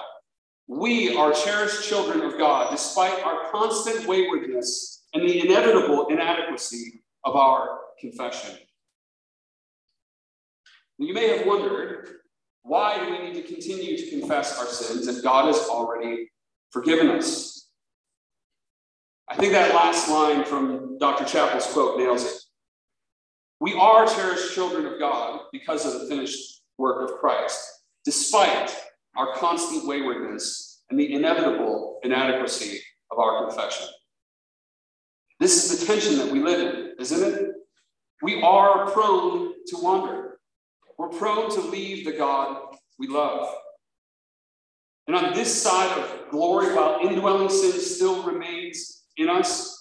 we 0.68 1.16
are 1.18 1.34
cherished 1.34 1.90
children 1.90 2.22
of 2.22 2.38
God, 2.38 2.70
despite 2.70 3.20
our 3.24 3.50
constant 3.50 4.06
waywardness 4.08 5.04
and 5.16 5.28
the 5.28 5.40
inevitable 5.40 6.06
inadequacy 6.10 7.02
of 7.24 7.36
our 7.36 7.80
confession. 8.00 8.60
You 11.00 11.16
may 11.16 11.36
have 11.36 11.48
wondered 11.48 12.10
why 12.62 13.00
do 13.00 13.10
we 13.10 13.28
need 13.28 13.42
to 13.42 13.42
continue 13.42 13.98
to 13.98 14.10
confess 14.12 14.60
our 14.60 14.68
sins 14.68 15.08
if 15.08 15.24
God 15.24 15.48
has 15.48 15.68
already 15.68 16.30
forgiven 16.70 17.10
us? 17.10 17.70
I 19.28 19.36
think 19.36 19.54
that 19.54 19.74
last 19.74 20.10
line 20.10 20.46
from 20.46 21.00
Dr. 21.00 21.26
Chapell's 21.26 21.66
quote 21.74 21.98
nails 21.98 22.24
it. 22.24 22.40
We 23.60 23.74
are 23.74 24.06
cherished 24.06 24.54
children 24.54 24.86
of 24.86 25.00
God 25.00 25.40
because 25.52 25.88
of 25.88 26.00
the 26.00 26.08
finished 26.08 26.53
work 26.78 27.10
of 27.10 27.18
Christ, 27.18 27.60
despite 28.06 28.76
our 29.16 29.34
constant 29.36 29.86
waywardness 29.86 30.82
and 30.90 31.00
the 31.00 31.14
inevitable 31.14 32.00
inadequacy 32.04 32.80
of 33.12 33.20
our 33.20 33.46
confession. 33.46 33.88
This 35.40 35.72
is 35.72 35.80
the 35.80 35.86
tension 35.86 36.18
that 36.18 36.32
we 36.32 36.40
live 36.40 36.76
in, 36.76 36.94
isn't 37.00 37.34
it? 37.34 37.50
We 38.22 38.42
are 38.42 38.90
prone 38.92 39.54
to 39.68 39.78
wander. 39.82 40.40
We're 40.98 41.10
prone 41.10 41.52
to 41.52 41.62
leave 41.62 42.06
the 42.06 42.14
God 42.14 42.76
we 42.98 43.08
love. 43.08 43.54
And 45.08 45.16
on 45.16 45.34
this 45.34 45.62
side 45.62 45.98
of 45.98 46.30
glory, 46.30 46.74
while 46.74 47.00
indwelling 47.02 47.50
sin 47.50 47.74
still 47.80 48.24
remains 48.24 49.04
in 49.18 49.30
us. 49.30 49.80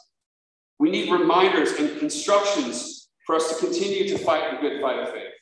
We 0.78 0.90
need 0.90 1.12
reminders 1.12 1.72
and 1.72 1.88
instructions 2.02 3.09
for 3.26 3.37
us 3.37 3.48
to 3.50 3.64
continue 3.64 4.09
to 4.09 4.18
fight 4.18 4.50
the 4.50 4.68
good 4.68 4.81
fight 4.81 4.98
of 4.98 5.12
faith. 5.12 5.33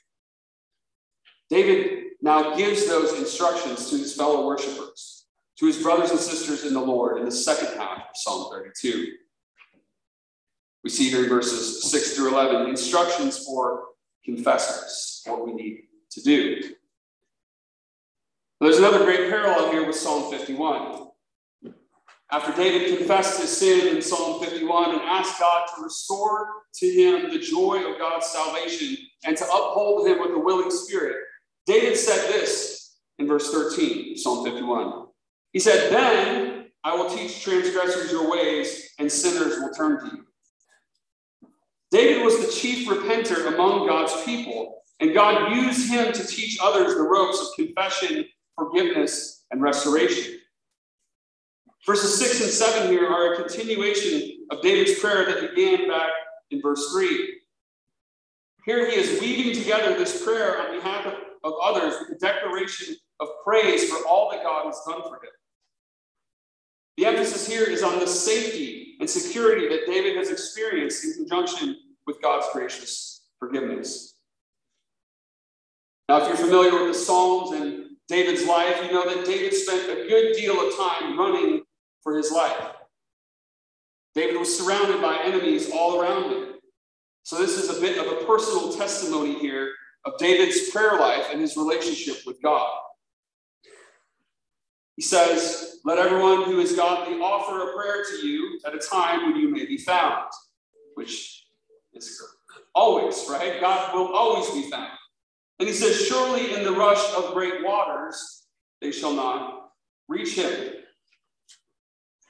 David 1.50 2.04
now 2.22 2.54
gives 2.54 2.86
those 2.86 3.18
instructions 3.18 3.90
to 3.90 3.96
his 3.96 4.14
fellow 4.14 4.46
worshipers, 4.46 5.26
to 5.58 5.66
his 5.66 5.82
brothers 5.82 6.10
and 6.10 6.20
sisters 6.20 6.64
in 6.64 6.72
the 6.72 6.80
Lord 6.80 7.18
in 7.18 7.24
the 7.24 7.32
second 7.32 7.76
half 7.78 7.98
of 7.98 8.16
Psalm 8.16 8.52
32. 8.52 9.08
We 10.84 10.90
see 10.90 11.10
here 11.10 11.24
in 11.24 11.28
verses 11.28 11.90
6 11.90 12.14
through 12.14 12.28
11 12.28 12.68
instructions 12.70 13.44
for 13.44 13.84
confessors, 14.24 15.22
what 15.26 15.44
we 15.44 15.52
need 15.52 15.82
to 16.12 16.22
do. 16.22 16.60
There's 18.60 18.78
another 18.78 19.04
great 19.04 19.30
parallel 19.30 19.72
here 19.72 19.86
with 19.86 19.96
Psalm 19.96 20.30
51. 20.30 21.08
After 22.32 22.52
David 22.52 22.96
confessed 22.96 23.40
his 23.40 23.56
sin 23.56 23.96
in 23.96 24.00
Psalm 24.00 24.42
51 24.42 24.92
and 24.92 25.00
asked 25.00 25.40
God 25.40 25.66
to 25.74 25.82
restore 25.82 26.48
to 26.74 26.86
him 26.86 27.30
the 27.30 27.38
joy 27.38 27.90
of 27.90 27.98
God's 27.98 28.26
salvation 28.26 28.96
and 29.24 29.36
to 29.36 29.44
uphold 29.44 30.06
him 30.06 30.20
with 30.20 30.30
a 30.30 30.38
willing 30.38 30.70
spirit, 30.70 31.16
David 31.70 31.96
said 31.96 32.26
this 32.32 32.96
in 33.20 33.28
verse 33.28 33.52
13, 33.52 34.16
Psalm 34.16 34.44
51. 34.44 35.06
He 35.52 35.60
said, 35.60 35.92
Then 35.92 36.66
I 36.82 36.96
will 36.96 37.08
teach 37.08 37.44
transgressors 37.44 38.10
your 38.10 38.28
ways, 38.28 38.90
and 38.98 39.10
sinners 39.10 39.56
will 39.60 39.70
turn 39.70 40.00
to 40.00 40.16
you. 40.16 40.24
David 41.92 42.24
was 42.24 42.44
the 42.44 42.50
chief 42.50 42.88
repenter 42.88 43.54
among 43.54 43.86
God's 43.86 44.12
people, 44.24 44.82
and 44.98 45.14
God 45.14 45.52
used 45.52 45.88
him 45.88 46.12
to 46.12 46.26
teach 46.26 46.58
others 46.60 46.96
the 46.96 47.02
ropes 47.02 47.40
of 47.40 47.54
confession, 47.54 48.24
forgiveness, 48.56 49.44
and 49.52 49.62
restoration. 49.62 50.40
Verses 51.86 52.18
6 52.18 52.40
and 52.42 52.50
7 52.50 52.90
here 52.90 53.06
are 53.06 53.34
a 53.34 53.36
continuation 53.36 54.44
of 54.50 54.60
David's 54.60 54.98
prayer 54.98 55.24
that 55.24 55.54
began 55.54 55.86
back 55.86 56.10
in 56.50 56.60
verse 56.60 56.90
3. 56.92 57.38
Here 58.66 58.90
he 58.90 58.96
is 58.96 59.20
weaving 59.20 59.54
together 59.54 59.96
this 59.96 60.24
prayer 60.24 60.60
on 60.62 60.74
behalf 60.74 61.06
of, 61.06 61.14
of 61.44 61.54
others 61.62 61.94
with 62.00 62.16
a 62.16 62.20
declaration 62.20 62.94
of 63.20 63.28
praise 63.44 63.90
for 63.90 64.06
all 64.06 64.30
that 64.30 64.42
God 64.42 64.66
has 64.66 64.80
done 64.86 65.02
for 65.02 65.16
him. 65.16 65.30
The 66.96 67.06
emphasis 67.06 67.46
here 67.46 67.64
is 67.64 67.82
on 67.82 67.98
the 67.98 68.06
safety 68.06 68.96
and 69.00 69.08
security 69.08 69.68
that 69.68 69.86
David 69.86 70.16
has 70.16 70.30
experienced 70.30 71.04
in 71.04 71.14
conjunction 71.14 71.76
with 72.06 72.20
God's 72.20 72.46
gracious 72.52 73.22
forgiveness. 73.38 74.14
Now, 76.08 76.22
if 76.22 76.28
you're 76.28 76.36
familiar 76.36 76.72
with 76.72 76.92
the 76.92 76.98
Psalms 76.98 77.52
and 77.52 77.86
David's 78.08 78.44
life, 78.44 78.82
you 78.84 78.92
know 78.92 79.08
that 79.08 79.24
David 79.24 79.54
spent 79.54 79.88
a 79.88 80.08
good 80.08 80.34
deal 80.34 80.54
of 80.54 80.76
time 80.76 81.18
running 81.18 81.62
for 82.02 82.16
his 82.16 82.32
life. 82.32 82.74
David 84.14 84.36
was 84.36 84.58
surrounded 84.58 85.00
by 85.00 85.20
enemies 85.22 85.70
all 85.72 86.00
around 86.00 86.32
him. 86.32 86.54
So, 87.22 87.38
this 87.38 87.56
is 87.56 87.76
a 87.76 87.80
bit 87.80 87.96
of 87.96 88.12
a 88.12 88.24
personal 88.24 88.72
testimony 88.72 89.38
here 89.38 89.72
of 90.04 90.18
David's 90.18 90.70
prayer 90.70 90.98
life 90.98 91.26
and 91.30 91.40
his 91.40 91.56
relationship 91.56 92.18
with 92.26 92.40
God. 92.42 92.70
He 94.96 95.02
says, 95.02 95.78
Let 95.84 95.98
everyone 95.98 96.44
who 96.44 96.60
is 96.60 96.74
godly 96.74 97.14
offer 97.20 97.68
a 97.68 97.74
prayer 97.74 98.04
to 98.04 98.26
you 98.26 98.60
at 98.66 98.74
a 98.74 98.78
time 98.78 99.26
when 99.26 99.40
you 99.40 99.48
may 99.48 99.64
be 99.64 99.78
found, 99.78 100.26
which 100.94 101.46
is 101.94 102.22
always, 102.74 103.26
right? 103.28 103.60
God 103.60 103.94
will 103.94 104.14
always 104.14 104.50
be 104.50 104.70
found. 104.70 104.92
And 105.58 105.68
he 105.68 105.74
says, 105.74 106.06
Surely 106.06 106.54
in 106.54 106.64
the 106.64 106.72
rush 106.72 107.02
of 107.14 107.34
great 107.34 107.64
waters, 107.64 108.46
they 108.80 108.92
shall 108.92 109.14
not 109.14 109.70
reach 110.08 110.34
him. 110.34 110.72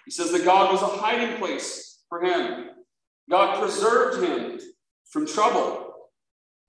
He 0.04 0.10
says 0.10 0.32
that 0.32 0.44
God 0.44 0.72
was 0.72 0.82
a 0.82 0.86
hiding 0.86 1.38
place 1.38 2.02
for 2.08 2.22
him. 2.22 2.70
God 3.30 3.60
preserved 3.60 4.22
him 4.24 4.58
from 5.08 5.26
trouble, 5.26 5.79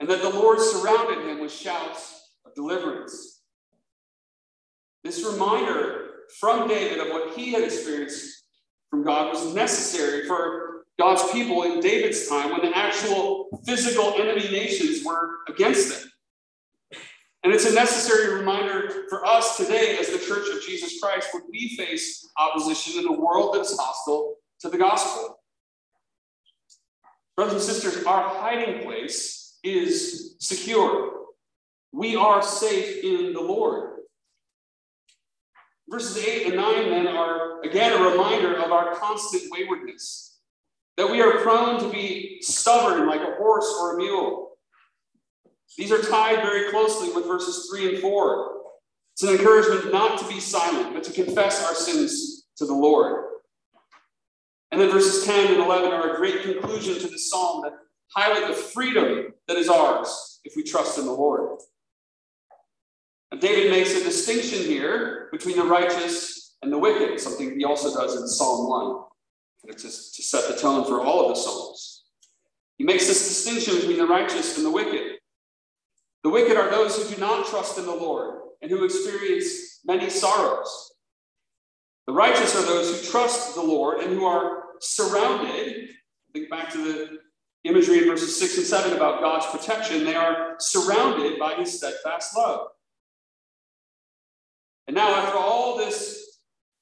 and 0.01 0.09
that 0.09 0.23
the 0.23 0.29
Lord 0.29 0.59
surrounded 0.59 1.29
him 1.29 1.39
with 1.39 1.53
shouts 1.53 2.31
of 2.43 2.55
deliverance. 2.55 3.43
This 5.03 5.23
reminder 5.23 6.09
from 6.39 6.67
David 6.67 6.99
of 6.99 7.09
what 7.09 7.37
he 7.37 7.51
had 7.51 7.63
experienced 7.63 8.45
from 8.89 9.03
God 9.03 9.31
was 9.31 9.53
necessary 9.53 10.25
for 10.25 10.85
God's 10.99 11.31
people 11.31 11.63
in 11.63 11.79
David's 11.81 12.27
time 12.27 12.49
when 12.51 12.61
the 12.61 12.75
actual 12.75 13.61
physical 13.63 14.15
enemy 14.15 14.49
nations 14.51 15.05
were 15.05 15.37
against 15.47 15.89
them. 15.89 16.11
And 17.43 17.53
it's 17.53 17.69
a 17.69 17.73
necessary 17.73 18.33
reminder 18.39 19.05
for 19.07 19.23
us 19.25 19.55
today 19.55 19.97
as 19.99 20.09
the 20.09 20.19
Church 20.19 20.47
of 20.49 20.63
Jesus 20.63 20.99
Christ 20.99 21.29
when 21.31 21.43
we 21.51 21.75
face 21.77 22.27
opposition 22.39 22.99
in 22.99 23.07
a 23.07 23.13
world 23.13 23.53
that 23.53 23.61
is 23.61 23.77
hostile 23.79 24.35
to 24.61 24.69
the 24.69 24.77
gospel. 24.79 25.39
Brothers 27.35 27.53
and 27.53 27.63
sisters, 27.63 28.03
our 28.03 28.29
hiding 28.29 28.83
place 28.83 29.40
is 29.63 30.35
secure. 30.39 31.25
We 31.91 32.15
are 32.15 32.41
safe 32.41 33.03
in 33.03 33.33
the 33.33 33.41
Lord. 33.41 33.89
Verses 35.89 36.25
8 36.25 36.47
and 36.47 36.55
9 36.55 36.89
then 36.89 37.07
are 37.07 37.61
again 37.61 37.91
a 37.91 38.09
reminder 38.09 38.55
of 38.55 38.71
our 38.71 38.95
constant 38.95 39.43
waywardness, 39.51 40.39
that 40.95 41.11
we 41.11 41.21
are 41.21 41.39
prone 41.39 41.81
to 41.81 41.89
be 41.89 42.37
stubborn 42.41 43.07
like 43.07 43.21
a 43.21 43.35
horse 43.35 43.67
or 43.79 43.95
a 43.95 43.97
mule. 43.97 44.51
These 45.77 45.91
are 45.91 46.01
tied 46.01 46.41
very 46.43 46.71
closely 46.71 47.11
with 47.13 47.25
verses 47.25 47.69
3 47.69 47.95
and 47.95 47.99
4. 47.99 48.51
It's 49.13 49.23
an 49.23 49.29
encouragement 49.29 49.91
not 49.91 50.17
to 50.19 50.27
be 50.27 50.39
silent, 50.39 50.93
but 50.93 51.03
to 51.03 51.11
confess 51.11 51.65
our 51.65 51.75
sins 51.75 52.47
to 52.57 52.65
the 52.65 52.73
Lord. 52.73 53.25
And 54.71 54.79
then 54.79 54.89
verses 54.89 55.25
10 55.25 55.53
and 55.53 55.61
11 55.61 55.91
are 55.91 56.13
a 56.13 56.17
great 56.17 56.43
conclusion 56.43 56.99
to 56.99 57.07
the 57.07 57.19
psalm 57.19 57.63
that 57.63 57.73
highlight 58.15 58.47
the 58.47 58.53
freedom 58.53 59.33
that 59.47 59.57
is 59.57 59.69
ours 59.69 60.39
if 60.43 60.53
we 60.55 60.63
trust 60.63 60.97
in 60.97 61.05
the 61.05 61.11
Lord. 61.11 61.59
And 63.31 63.39
David 63.39 63.71
makes 63.71 63.95
a 63.95 64.03
distinction 64.03 64.59
here 64.59 65.29
between 65.31 65.55
the 65.55 65.63
righteous 65.63 66.55
and 66.61 66.71
the 66.71 66.77
wicked, 66.77 67.19
something 67.19 67.57
he 67.57 67.63
also 67.63 67.93
does 67.93 68.19
in 68.19 68.27
Psalm 68.27 68.69
1, 68.69 69.03
to, 69.69 69.83
to 69.83 69.89
set 69.89 70.53
the 70.53 70.59
tone 70.59 70.85
for 70.85 71.01
all 71.01 71.21
of 71.21 71.29
the 71.29 71.41
Psalms. 71.41 72.03
He 72.77 72.83
makes 72.83 73.07
this 73.07 73.27
distinction 73.27 73.75
between 73.75 73.97
the 73.97 74.07
righteous 74.07 74.57
and 74.57 74.65
the 74.65 74.71
wicked. 74.71 75.17
The 76.23 76.29
wicked 76.29 76.57
are 76.57 76.69
those 76.69 76.97
who 76.97 77.15
do 77.15 77.19
not 77.19 77.47
trust 77.47 77.77
in 77.77 77.85
the 77.85 77.95
Lord 77.95 78.39
and 78.61 78.69
who 78.69 78.83
experience 78.83 79.79
many 79.85 80.09
sorrows. 80.09 80.91
The 82.07 82.13
righteous 82.13 82.55
are 82.55 82.65
those 82.65 82.89
who 82.89 83.11
trust 83.11 83.55
the 83.55 83.61
Lord 83.61 84.01
and 84.01 84.13
who 84.13 84.25
are 84.25 84.63
surrounded. 84.79 85.89
Think 86.33 86.49
back 86.49 86.71
to 86.71 86.77
the 86.77 87.19
imagery 87.63 87.99
in 87.99 88.05
verses 88.05 88.37
6 88.39 88.57
and 88.57 88.65
7 88.65 88.93
about 88.93 89.21
God's 89.21 89.45
protection. 89.47 90.03
They 90.03 90.15
are 90.15 90.55
surrounded 90.59 91.37
by 91.37 91.55
his 91.55 91.77
steadfast 91.77 92.35
love. 92.35 92.67
And 94.87 94.95
now, 94.95 95.13
after 95.15 95.37
all 95.37 95.77
this 95.77 96.39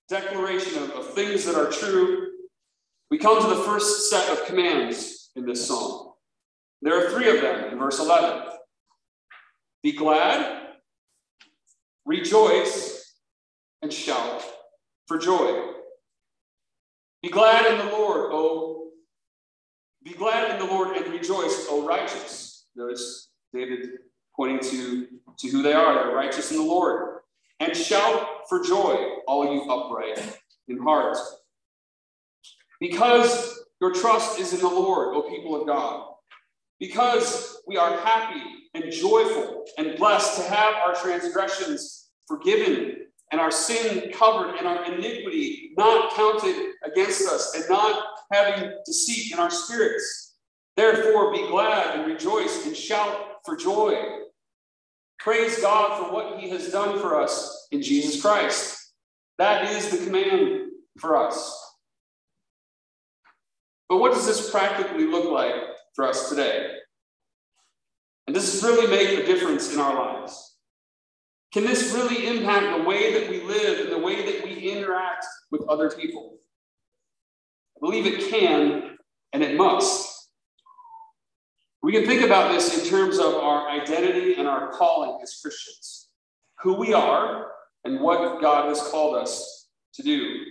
declaration 0.07 0.81
of, 0.83 0.91
of 0.91 1.13
things 1.13 1.45
that 1.45 1.55
are 1.55 1.69
true, 1.69 2.29
we 3.11 3.17
come 3.17 3.41
to 3.41 3.55
the 3.55 3.63
first 3.63 4.09
set 4.09 4.29
of 4.29 4.45
commands 4.45 5.31
in 5.35 5.45
this 5.45 5.67
psalm. 5.67 6.13
There 6.81 7.05
are 7.05 7.11
three 7.11 7.29
of 7.35 7.41
them 7.41 7.71
in 7.71 7.77
verse 7.77 7.99
11 7.99 8.47
Be 9.83 9.91
glad, 9.91 10.67
rejoice, 12.05 13.15
and 13.81 13.91
shout 13.91 14.43
for 15.07 15.17
joy. 15.17 15.73
Be 17.21 17.29
glad 17.29 17.65
in 17.65 17.85
the 17.85 17.91
Lord, 17.91 18.31
O 18.31 18.68
be 20.09 20.15
glad 20.15 20.51
in 20.51 20.65
the 20.65 20.71
Lord 20.71 20.95
and 20.97 21.11
rejoice, 21.11 21.67
O 21.69 21.85
righteous. 21.85 22.65
Notice 22.75 23.29
David 23.53 23.89
pointing 24.35 24.59
to, 24.71 25.07
to 25.37 25.47
who 25.49 25.61
they 25.61 25.73
are. 25.73 25.93
They're 25.93 26.15
righteous 26.15 26.51
in 26.51 26.57
the 26.57 26.63
Lord. 26.63 27.19
And 27.59 27.75
shout 27.75 28.27
for 28.47 28.63
joy, 28.63 28.95
all 29.27 29.53
you 29.53 29.69
upright 29.69 30.39
in 30.67 30.79
heart. 30.79 31.17
Because 32.79 33.59
your 33.81 33.93
trust 33.93 34.39
is 34.39 34.53
in 34.53 34.61
the 34.61 34.67
Lord, 34.67 35.15
O 35.15 35.29
people 35.29 35.59
of 35.59 35.67
God. 35.67 36.07
Because 36.79 37.61
we 37.67 37.77
are 37.77 37.97
happy 37.99 38.41
and 38.73 38.91
joyful 38.91 39.65
and 39.77 39.97
blessed 39.97 40.37
to 40.37 40.49
have 40.49 40.75
our 40.75 40.95
transgressions 40.95 42.09
forgiven 42.27 42.95
and 43.31 43.41
our 43.41 43.51
sin 43.51 44.11
covered 44.13 44.55
and 44.55 44.65
our 44.65 44.85
iniquity 44.85 45.71
not 45.77 46.13
counted 46.15 46.73
against 46.85 47.27
us 47.27 47.53
and 47.55 47.65
not 47.69 48.18
having 48.31 48.71
deceit 48.85 49.31
in 49.31 49.39
our 49.39 49.49
spirits. 49.49 50.35
Therefore, 50.75 51.31
be 51.31 51.47
glad 51.47 51.99
and 51.99 52.11
rejoice 52.11 52.65
and 52.65 52.75
shout 52.75 53.37
for 53.45 53.55
joy. 53.55 54.19
Praise 55.19 55.59
God 55.59 55.99
for 55.99 56.13
what 56.13 56.39
he 56.39 56.49
has 56.49 56.71
done 56.71 56.99
for 56.99 57.21
us 57.21 57.67
in 57.71 57.81
Jesus 57.81 58.21
Christ. 58.21 58.93
That 59.37 59.71
is 59.71 59.89
the 59.89 60.05
command 60.05 60.71
for 60.99 61.17
us. 61.17 61.55
But 63.89 63.97
what 63.97 64.13
does 64.13 64.25
this 64.25 64.51
practically 64.51 65.05
look 65.07 65.31
like 65.31 65.55
for 65.95 66.07
us 66.07 66.29
today? 66.29 66.75
And 68.27 68.35
does 68.35 68.51
this 68.51 68.63
really 68.63 68.87
make 68.87 69.17
a 69.17 69.25
difference 69.25 69.73
in 69.73 69.79
our 69.79 69.95
lives? 69.95 70.57
Can 71.51 71.65
this 71.65 71.93
really 71.93 72.27
impact 72.27 72.77
the 72.77 72.83
way 72.83 73.19
that 73.19 73.29
we 73.29 73.41
live 73.41 73.79
and 73.79 73.91
the 73.91 73.97
way 73.97 74.23
that 74.23 74.43
we 74.43 74.71
interact 74.71 75.25
with 75.49 75.67
other 75.67 75.89
people? 75.89 76.37
I 77.79 77.85
believe 77.85 78.05
it 78.05 78.29
can 78.29 78.97
and 79.31 79.41
it 79.41 79.55
must. 79.55 80.29
We 81.81 81.93
can 81.93 82.05
think 82.05 82.23
about 82.23 82.51
this 82.51 82.77
in 82.77 82.89
terms 82.89 83.19
of 83.19 83.35
our 83.35 83.69
identity 83.69 84.35
and 84.35 84.47
our 84.47 84.69
calling 84.73 85.17
as 85.23 85.39
Christians, 85.41 86.09
who 86.59 86.73
we 86.73 86.93
are 86.93 87.51
and 87.85 88.01
what 88.01 88.41
God 88.41 88.67
has 88.67 88.81
called 88.81 89.15
us 89.15 89.67
to 89.93 90.03
do. 90.03 90.43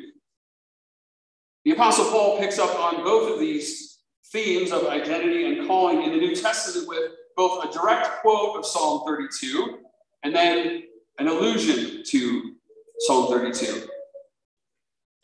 The 1.66 1.72
Apostle 1.72 2.06
Paul 2.06 2.38
picks 2.38 2.58
up 2.58 2.74
on 2.80 3.04
both 3.04 3.30
of 3.30 3.40
these 3.40 3.98
themes 4.32 4.72
of 4.72 4.86
identity 4.86 5.44
and 5.44 5.66
calling 5.66 6.02
in 6.02 6.12
the 6.12 6.16
New 6.16 6.34
Testament 6.34 6.88
with 6.88 7.12
both 7.36 7.64
a 7.64 7.72
direct 7.72 8.22
quote 8.22 8.56
of 8.56 8.64
Psalm 8.64 9.02
32 9.06 9.80
and 10.24 10.34
then 10.34 10.84
an 11.18 11.28
allusion 11.28 12.02
to 12.06 12.54
Psalm 13.00 13.28
32. 13.28 13.86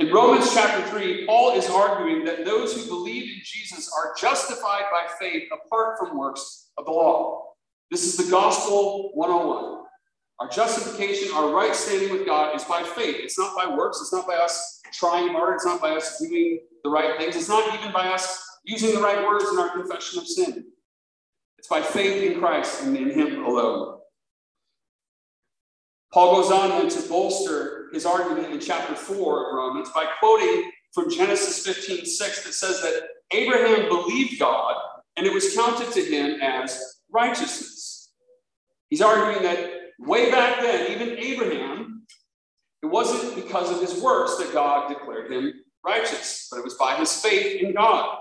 In 0.01 0.13
Romans 0.13 0.53
chapter 0.53 0.85
3, 0.89 1.25
Paul 1.25 1.53
is 1.57 1.71
arguing 1.71 2.25
that 2.25 2.45
those 2.45 2.75
who 2.75 2.89
believe 2.89 3.23
in 3.23 3.41
Jesus 3.45 3.93
are 3.97 4.13
justified 4.21 4.85
by 4.91 5.07
faith 5.21 5.45
apart 5.53 5.99
from 5.99 6.19
works 6.19 6.71
of 6.77 6.87
the 6.87 6.91
law. 6.91 7.53
This 7.93 8.05
is 8.05 8.17
the 8.17 8.29
gospel 8.29 9.13
101. 9.15 9.85
Our 10.41 10.49
justification, 10.49 11.33
our 11.33 11.55
right 11.55 11.77
standing 11.77 12.11
with 12.11 12.27
God 12.27 12.57
is 12.57 12.65
by 12.65 12.83
faith. 12.83 13.17
It's 13.21 13.39
not 13.39 13.55
by 13.57 13.73
works. 13.73 14.01
It's 14.01 14.13
not 14.13 14.27
by 14.27 14.35
us 14.35 14.81
trying 14.93 15.29
hard. 15.29 15.55
It's 15.55 15.65
not 15.65 15.81
by 15.81 15.91
us 15.91 16.19
doing 16.19 16.59
the 16.83 16.91
right 16.91 17.17
things. 17.17 17.37
It's 17.37 17.49
not 17.49 17.73
even 17.79 17.93
by 17.93 18.09
us 18.09 18.45
using 18.65 18.97
the 18.97 19.01
right 19.01 19.25
words 19.25 19.45
in 19.49 19.59
our 19.61 19.71
confession 19.71 20.19
of 20.19 20.27
sin. 20.27 20.65
It's 21.59 21.69
by 21.69 21.83
faith 21.83 22.33
in 22.33 22.41
Christ 22.41 22.83
and 22.83 22.97
in 22.97 23.11
Him 23.11 23.45
alone. 23.45 24.01
Paul 26.13 26.43
goes 26.43 26.51
on 26.51 26.71
then 26.71 26.89
to 26.89 27.09
bolster 27.09 27.84
his 27.95 28.07
argument 28.07 28.53
in 28.53 28.61
chapter 28.61 28.95
4 28.95 29.49
of 29.49 29.55
Romans 29.55 29.91
by 29.95 30.07
quoting 30.19 30.71
from 30.93 31.11
Genesis 31.11 31.65
15 31.65 32.07
6 32.07 32.45
that 32.45 32.53
says 32.53 32.81
that 32.83 33.09
Abraham 33.33 33.89
believed 33.89 34.39
God 34.39 34.77
and 35.17 35.27
it 35.27 35.33
was 35.33 35.55
counted 35.55 35.93
to 35.93 36.01
him 36.03 36.41
as 36.41 37.01
righteousness. 37.11 38.13
He's 38.91 39.01
arguing 39.01 39.43
that 39.43 39.71
way 39.99 40.31
back 40.31 40.61
then, 40.61 40.93
even 40.93 41.19
Abraham, 41.19 42.03
it 42.83 42.87
wasn't 42.87 43.35
because 43.35 43.71
of 43.71 43.81
his 43.81 44.03
works 44.03 44.37
that 44.37 44.53
God 44.53 44.89
declared 44.89 45.33
him 45.33 45.53
righteous, 45.85 46.49
but 46.51 46.59
it 46.59 46.65
was 46.65 46.75
by 46.75 46.97
his 46.97 47.21
faith 47.21 47.63
in 47.63 47.75
God. 47.75 48.19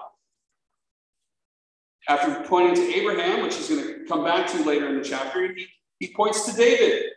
After 2.07 2.43
pointing 2.47 2.75
to 2.75 2.95
Abraham, 2.95 3.43
which 3.43 3.55
he's 3.55 3.69
going 3.69 3.81
to 3.81 4.05
come 4.07 4.23
back 4.23 4.47
to 4.47 4.63
later 4.63 4.87
in 4.89 4.97
the 4.97 5.03
chapter, 5.03 5.53
he, 5.53 5.67
he 5.99 6.13
points 6.13 6.45
to 6.45 6.55
David 6.55 7.11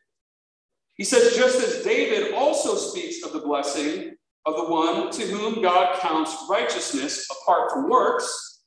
he 0.97 1.05
says, 1.05 1.37
just 1.37 1.59
as 1.63 1.85
David 1.85 2.33
also 2.35 2.75
speaks 2.75 3.25
of 3.25 3.33
the 3.33 3.41
blessing 3.41 4.17
of 4.47 4.57
the 4.57 4.65
one 4.65 5.11
to 5.11 5.23
whom 5.23 5.63
God 5.63 5.99
counts 6.01 6.35
righteousness 6.49 7.29
apart 7.31 7.71
from 7.71 7.91
works. 7.91 8.63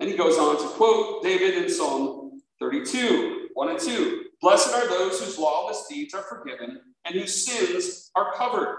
And 0.00 0.08
he 0.08 0.16
goes 0.16 0.38
on 0.38 0.56
to 0.56 0.68
quote 0.68 1.22
David 1.22 1.62
in 1.62 1.70
Psalm 1.70 2.40
32, 2.58 3.48
1 3.54 3.68
and 3.68 3.78
2. 3.78 4.24
Blessed 4.40 4.74
are 4.74 4.88
those 4.88 5.22
whose 5.22 5.38
lawless 5.38 5.86
deeds 5.88 6.14
are 6.14 6.22
forgiven 6.22 6.80
and 7.04 7.14
whose 7.14 7.46
sins 7.46 8.10
are 8.16 8.32
covered. 8.32 8.78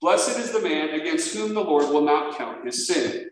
Blessed 0.00 0.38
is 0.38 0.52
the 0.52 0.60
man 0.60 0.90
against 0.90 1.34
whom 1.34 1.54
the 1.54 1.60
Lord 1.60 1.88
will 1.88 2.02
not 2.02 2.36
count 2.36 2.64
his 2.64 2.86
sin. 2.86 3.30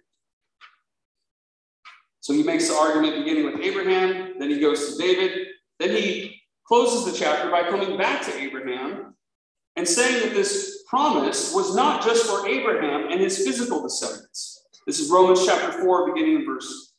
So 2.21 2.33
he 2.33 2.43
makes 2.43 2.69
the 2.69 2.75
argument 2.75 3.17
beginning 3.17 3.45
with 3.45 3.61
Abraham, 3.61 4.35
then 4.39 4.51
he 4.51 4.61
goes 4.61 4.97
to 4.97 5.03
David, 5.03 5.49
then 5.79 5.91
he 5.91 6.40
closes 6.71 7.05
the 7.05 7.19
chapter 7.19 7.51
by 7.51 7.65
coming 7.65 7.99
back 7.99 8.25
to 8.25 8.33
Abraham 8.39 9.17
and 9.75 9.89
saying 9.89 10.25
that 10.25 10.35
this 10.35 10.85
promise 10.89 11.53
was 11.53 11.75
not 11.75 12.01
just 12.01 12.27
for 12.27 12.47
Abraham 12.47 13.11
and 13.11 13.21
his 13.21 13.45
physical 13.45 13.83
descendants. 13.83 14.63
This 14.87 15.01
is 15.01 15.11
Romans 15.11 15.45
chapter 15.45 15.73
4, 15.83 16.15
beginning 16.15 16.37
in 16.37 16.47
verse 16.47 16.93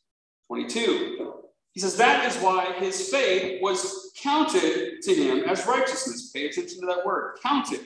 22. 0.48 1.36
He 1.72 1.80
says, 1.80 1.96
That 1.96 2.26
is 2.26 2.36
why 2.42 2.74
his 2.80 3.08
faith 3.08 3.62
was 3.62 4.12
counted 4.22 5.00
to 5.00 5.14
him 5.14 5.44
as 5.48 5.66
righteousness. 5.66 6.30
Pay 6.32 6.48
attention 6.48 6.80
to 6.80 6.86
that 6.88 7.06
word, 7.06 7.38
counted. 7.42 7.80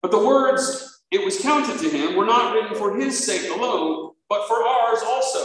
But 0.00 0.12
the 0.12 0.26
words, 0.26 1.02
it 1.10 1.22
was 1.22 1.42
counted 1.42 1.78
to 1.80 1.90
him, 1.90 2.16
were 2.16 2.24
not 2.24 2.54
written 2.54 2.74
for 2.74 2.96
his 2.96 3.22
sake 3.22 3.50
alone, 3.50 4.12
but 4.30 4.48
for 4.48 4.66
ours 4.66 5.00
also, 5.04 5.44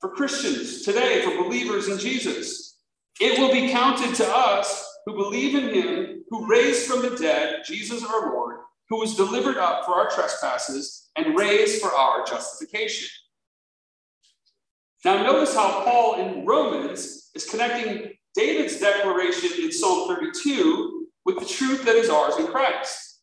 for 0.00 0.08
Christians 0.08 0.82
today, 0.82 1.20
for 1.20 1.44
believers 1.44 1.88
in 1.88 1.98
Jesus. 1.98 2.71
It 3.20 3.38
will 3.38 3.52
be 3.52 3.70
counted 3.70 4.14
to 4.16 4.26
us 4.26 4.88
who 5.06 5.14
believe 5.14 5.54
in 5.54 5.74
him 5.74 6.24
who 6.30 6.46
raised 6.46 6.86
from 6.86 7.02
the 7.02 7.16
dead 7.16 7.62
Jesus 7.64 8.02
our 8.02 8.32
Lord, 8.32 8.60
who 8.88 8.98
was 8.98 9.16
delivered 9.16 9.58
up 9.58 9.84
for 9.84 9.94
our 9.94 10.08
trespasses 10.08 11.10
and 11.16 11.36
raised 11.36 11.82
for 11.82 11.92
our 11.92 12.24
justification. 12.24 13.08
Now, 15.04 15.22
notice 15.22 15.54
how 15.54 15.84
Paul 15.84 16.14
in 16.20 16.46
Romans 16.46 17.30
is 17.34 17.44
connecting 17.44 18.12
David's 18.34 18.80
declaration 18.80 19.50
in 19.62 19.72
Psalm 19.72 20.08
32 20.08 21.06
with 21.24 21.38
the 21.38 21.44
truth 21.44 21.84
that 21.84 21.96
is 21.96 22.08
ours 22.08 22.36
in 22.38 22.46
Christ. 22.46 23.20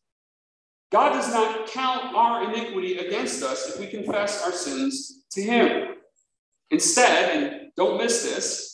God 0.91 1.13
does 1.13 1.34
not 1.34 1.67
count 1.67 2.15
our 2.15 2.52
iniquity 2.52 2.97
against 2.97 3.43
us 3.43 3.69
if 3.69 3.80
we 3.80 3.88
confess 3.88 4.43
our 4.43 4.52
sins 4.52 5.23
to 5.32 5.41
Him. 5.41 5.95
Instead, 6.71 7.36
and 7.36 7.71
don't 7.75 7.97
miss 7.97 8.23
this, 8.23 8.68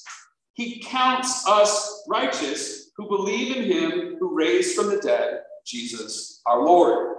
He 0.55 0.79
counts 0.79 1.47
us 1.47 2.03
righteous 2.07 2.91
who 2.97 3.07
believe 3.07 3.55
in 3.55 3.63
Him 3.63 4.15
who 4.19 4.35
raised 4.35 4.75
from 4.75 4.89
the 4.89 4.97
dead 4.97 5.41
Jesus 5.65 6.41
our 6.45 6.63
Lord. 6.63 7.17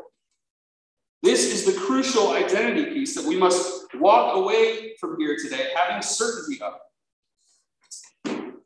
This 1.22 1.52
is 1.52 1.64
the 1.64 1.78
crucial 1.80 2.32
identity 2.32 2.92
piece 2.92 3.14
that 3.14 3.26
we 3.26 3.36
must 3.36 3.86
walk 3.96 4.36
away 4.36 4.94
from 5.00 5.18
here 5.18 5.36
today 5.36 5.70
having 5.76 6.02
certainty 6.02 6.60
of. 6.62 6.74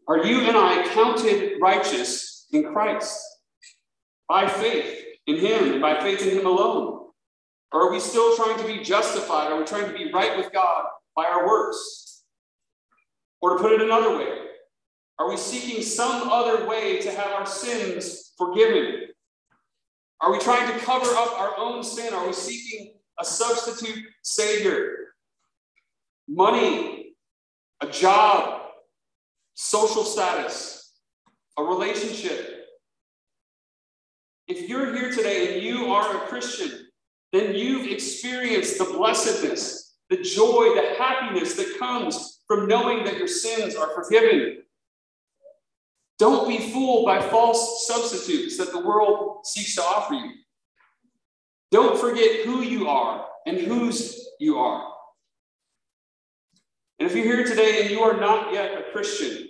Are 0.07 0.25
you 0.25 0.41
and 0.41 0.57
I 0.57 0.89
counted 0.93 1.59
righteous 1.61 2.47
in 2.53 2.73
Christ 2.73 3.21
by 4.29 4.47
faith 4.47 5.05
in 5.27 5.37
Him 5.37 5.73
and 5.73 5.81
by 5.81 6.01
faith 6.01 6.23
in 6.23 6.39
Him 6.39 6.47
alone? 6.47 7.09
Or 7.73 7.89
are 7.89 7.93
we 7.93 8.01
still 8.01 8.37
trying 8.37 8.59
to 8.59 8.67
be 8.67 8.83
justified? 8.83 9.51
Are 9.51 9.59
we 9.59 9.65
trying 9.65 9.91
to 9.91 9.97
be 9.97 10.13
right 10.13 10.37
with 10.37 10.53
God 10.53 10.85
by 11.17 11.25
our 11.25 11.47
works? 11.47 12.23
Or 13.41 13.57
to 13.57 13.63
put 13.63 13.73
it 13.73 13.81
another 13.81 14.19
way, 14.19 14.50
are 15.21 15.29
we 15.29 15.37
seeking 15.37 15.83
some 15.83 16.31
other 16.31 16.67
way 16.67 16.99
to 17.03 17.11
have 17.11 17.33
our 17.33 17.45
sins 17.45 18.33
forgiven? 18.39 19.09
Are 20.23 20.33
we 20.33 20.39
trying 20.39 20.73
to 20.73 20.79
cover 20.83 21.11
up 21.11 21.39
our 21.39 21.59
own 21.59 21.85
sin? 21.85 22.15
Are 22.15 22.27
we 22.27 22.33
seeking 22.33 22.95
a 23.21 23.25
substitute 23.25 24.03
Savior? 24.23 25.09
Money, 26.27 27.13
a 27.83 27.87
job, 27.87 28.63
social 29.53 30.05
status, 30.05 30.95
a 31.59 31.63
relationship. 31.65 32.65
If 34.49 34.71
you're 34.71 34.95
here 34.95 35.13
today 35.13 35.53
and 35.53 35.63
you 35.63 35.93
are 35.93 36.17
a 36.17 36.21
Christian, 36.29 36.87
then 37.31 37.55
you've 37.55 37.93
experienced 37.93 38.79
the 38.79 38.85
blessedness, 38.85 39.99
the 40.09 40.17
joy, 40.17 40.75
the 40.75 40.95
happiness 40.99 41.57
that 41.57 41.79
comes 41.79 42.41
from 42.47 42.67
knowing 42.67 43.05
that 43.05 43.19
your 43.19 43.29
sins 43.29 43.77
are 43.77 43.95
forgiven. 43.95 44.63
Don't 46.21 46.47
be 46.47 46.59
fooled 46.59 47.07
by 47.07 47.19
false 47.19 47.87
substitutes 47.87 48.59
that 48.59 48.73
the 48.73 48.79
world 48.79 49.39
seeks 49.47 49.75
to 49.77 49.83
offer 49.83 50.13
you. 50.13 50.33
Don't 51.71 51.99
forget 51.99 52.45
who 52.45 52.61
you 52.61 52.89
are 52.89 53.25
and 53.47 53.57
whose 53.57 54.29
you 54.39 54.59
are. 54.59 54.87
And 56.99 57.09
if 57.09 57.17
you're 57.17 57.25
here 57.25 57.47
today 57.47 57.81
and 57.81 57.91
you 57.91 58.01
are 58.01 58.21
not 58.21 58.53
yet 58.53 58.77
a 58.77 58.93
Christian, 58.93 59.49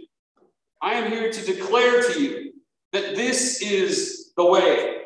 I 0.81 0.95
am 0.95 1.11
here 1.11 1.33
to 1.33 1.45
declare 1.45 2.05
to 2.13 2.23
you 2.23 2.53
that 2.93 3.17
this 3.17 3.61
is 3.61 4.33
the 4.37 4.47
way. 4.47 4.99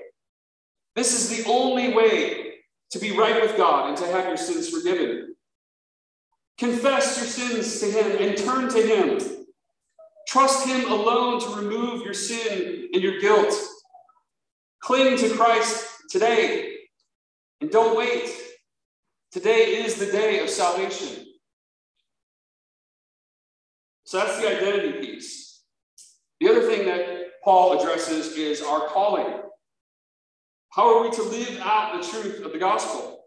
This 0.94 1.14
is 1.14 1.34
the 1.34 1.50
only 1.50 1.94
way 1.94 2.56
to 2.90 2.98
be 2.98 3.16
right 3.16 3.40
with 3.40 3.56
God 3.56 3.88
and 3.88 3.96
to 3.96 4.06
have 4.08 4.26
your 4.26 4.36
sins 4.36 4.68
forgiven. 4.68 5.34
Confess 6.58 7.16
your 7.16 7.26
sins 7.26 7.80
to 7.80 7.86
Him 7.86 8.20
and 8.20 8.36
turn 8.36 8.68
to 8.68 8.82
Him 8.82 9.33
Trust 10.28 10.66
Him 10.66 10.90
alone 10.90 11.40
to 11.40 11.56
remove 11.56 12.02
your 12.02 12.14
sin 12.14 12.88
and 12.92 13.02
your 13.02 13.20
guilt. 13.20 13.54
Cling 14.80 15.16
to 15.18 15.30
Christ 15.30 15.86
today 16.10 16.76
and 17.60 17.70
don't 17.70 17.96
wait. 17.96 18.30
Today 19.32 19.84
is 19.84 19.96
the 19.96 20.06
day 20.06 20.40
of 20.40 20.50
salvation. 20.50 21.26
So 24.04 24.18
that's 24.18 24.38
the 24.40 24.48
identity 24.48 25.00
piece. 25.00 25.62
The 26.40 26.48
other 26.48 26.68
thing 26.68 26.86
that 26.86 27.42
Paul 27.42 27.78
addresses 27.78 28.36
is 28.36 28.62
our 28.62 28.86
calling. 28.88 29.40
How 30.72 30.96
are 30.96 31.02
we 31.02 31.10
to 31.16 31.22
live 31.22 31.58
out 31.60 32.00
the 32.00 32.08
truth 32.08 32.44
of 32.44 32.52
the 32.52 32.58
gospel? 32.58 33.24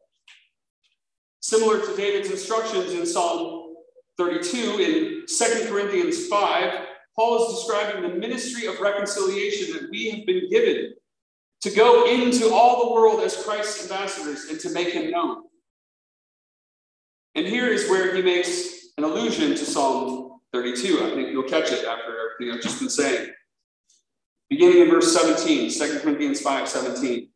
Similar 1.40 1.86
to 1.86 1.96
David's 1.96 2.30
instructions 2.30 2.94
in 2.94 3.06
Psalm 3.06 3.76
32, 4.18 4.58
in 4.58 5.26
2 5.28 5.70
Corinthians 5.70 6.28
5, 6.28 6.87
Paul 7.18 7.44
is 7.44 7.56
describing 7.56 8.04
the 8.04 8.16
ministry 8.16 8.68
of 8.68 8.80
reconciliation 8.80 9.74
that 9.74 9.90
we 9.90 10.12
have 10.12 10.26
been 10.26 10.50
given 10.50 10.94
to 11.62 11.72
go 11.72 12.08
into 12.08 12.54
all 12.54 12.86
the 12.86 12.94
world 12.94 13.22
as 13.22 13.44
Christ's 13.44 13.84
ambassadors 13.84 14.46
and 14.46 14.60
to 14.60 14.70
make 14.70 14.90
him 14.90 15.10
known. 15.10 15.44
And 17.34 17.46
here 17.46 17.68
is 17.68 17.90
where 17.90 18.16
he 18.16 18.22
makes 18.22 18.90
an 18.98 19.04
allusion 19.04 19.50
to 19.50 19.66
Psalm 19.66 20.40
32. 20.54 21.04
I 21.04 21.16
think 21.16 21.32
you'll 21.32 21.44
catch 21.44 21.72
it 21.72 21.86
after 21.86 22.16
everything 22.20 22.56
I've 22.56 22.62
just 22.62 22.80
been 22.80 22.90
saying. 22.90 23.32
Beginning 24.50 24.84
in 24.84 24.90
verse 24.90 25.14
17, 25.14 25.72
2 25.72 26.00
Corinthians 26.00 26.40
5 26.42 26.70
17. 26.70 27.30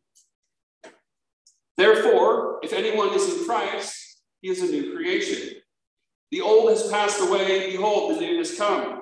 Therefore, 1.76 2.60
if 2.62 2.72
anyone 2.72 3.12
is 3.14 3.38
in 3.38 3.44
Christ, 3.44 4.22
he 4.40 4.50
is 4.50 4.62
a 4.62 4.66
new 4.66 4.94
creation. 4.94 5.56
The 6.30 6.40
old 6.40 6.70
has 6.70 6.88
passed 6.88 7.20
away, 7.20 7.70
behold, 7.72 8.16
the 8.16 8.20
new 8.20 8.38
has 8.38 8.56
come. 8.56 9.01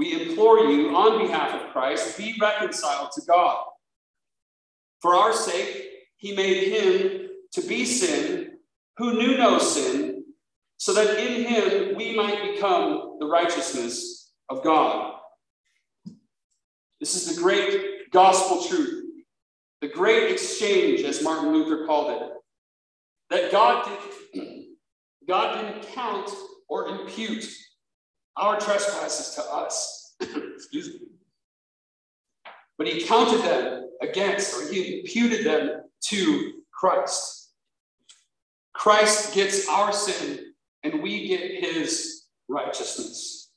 We 0.00 0.28
implore 0.28 0.60
you, 0.60 0.96
on 0.96 1.26
behalf 1.26 1.52
of 1.52 1.72
Christ, 1.72 2.16
be 2.16 2.34
reconciled 2.40 3.10
to 3.12 3.20
God. 3.26 3.66
For 5.02 5.14
our 5.14 5.34
sake, 5.34 5.90
he 6.16 6.34
made 6.34 6.72
him 6.72 7.28
to 7.52 7.60
be 7.60 7.84
sin 7.84 8.52
who 8.96 9.18
knew 9.18 9.36
no 9.36 9.58
sin, 9.58 10.24
so 10.78 10.94
that 10.94 11.18
in 11.18 11.44
him 11.44 11.96
we 11.96 12.16
might 12.16 12.54
become 12.54 13.18
the 13.20 13.26
righteousness 13.26 14.32
of 14.48 14.64
God. 14.64 15.16
This 16.98 17.14
is 17.14 17.36
the 17.36 17.42
great 17.42 18.10
gospel 18.10 18.64
truth, 18.64 19.04
the 19.82 19.88
great 19.88 20.32
exchange, 20.32 21.02
as 21.02 21.22
Martin 21.22 21.52
Luther 21.52 21.84
called 21.84 22.22
it, 22.22 22.32
that 23.28 23.52
God, 23.52 23.86
did, 24.32 24.64
God 25.28 25.60
didn't 25.60 25.92
count 25.92 26.30
or 26.70 26.88
impute 26.88 27.46
our 28.36 28.58
trespasses 28.58 29.34
to 29.34 29.42
us. 29.42 30.14
Excuse 30.20 30.88
me. 30.88 31.00
But 32.78 32.86
he 32.86 33.02
counted 33.04 33.42
them 33.42 33.90
against, 34.00 34.54
or 34.54 34.72
he 34.72 35.00
imputed 35.00 35.44
them 35.44 35.82
to 36.06 36.52
Christ. 36.72 37.50
Christ 38.72 39.34
gets 39.34 39.68
our 39.68 39.92
sin, 39.92 40.52
and 40.82 41.02
we 41.02 41.28
get 41.28 41.62
his 41.62 42.24
righteousness. 42.48 43.50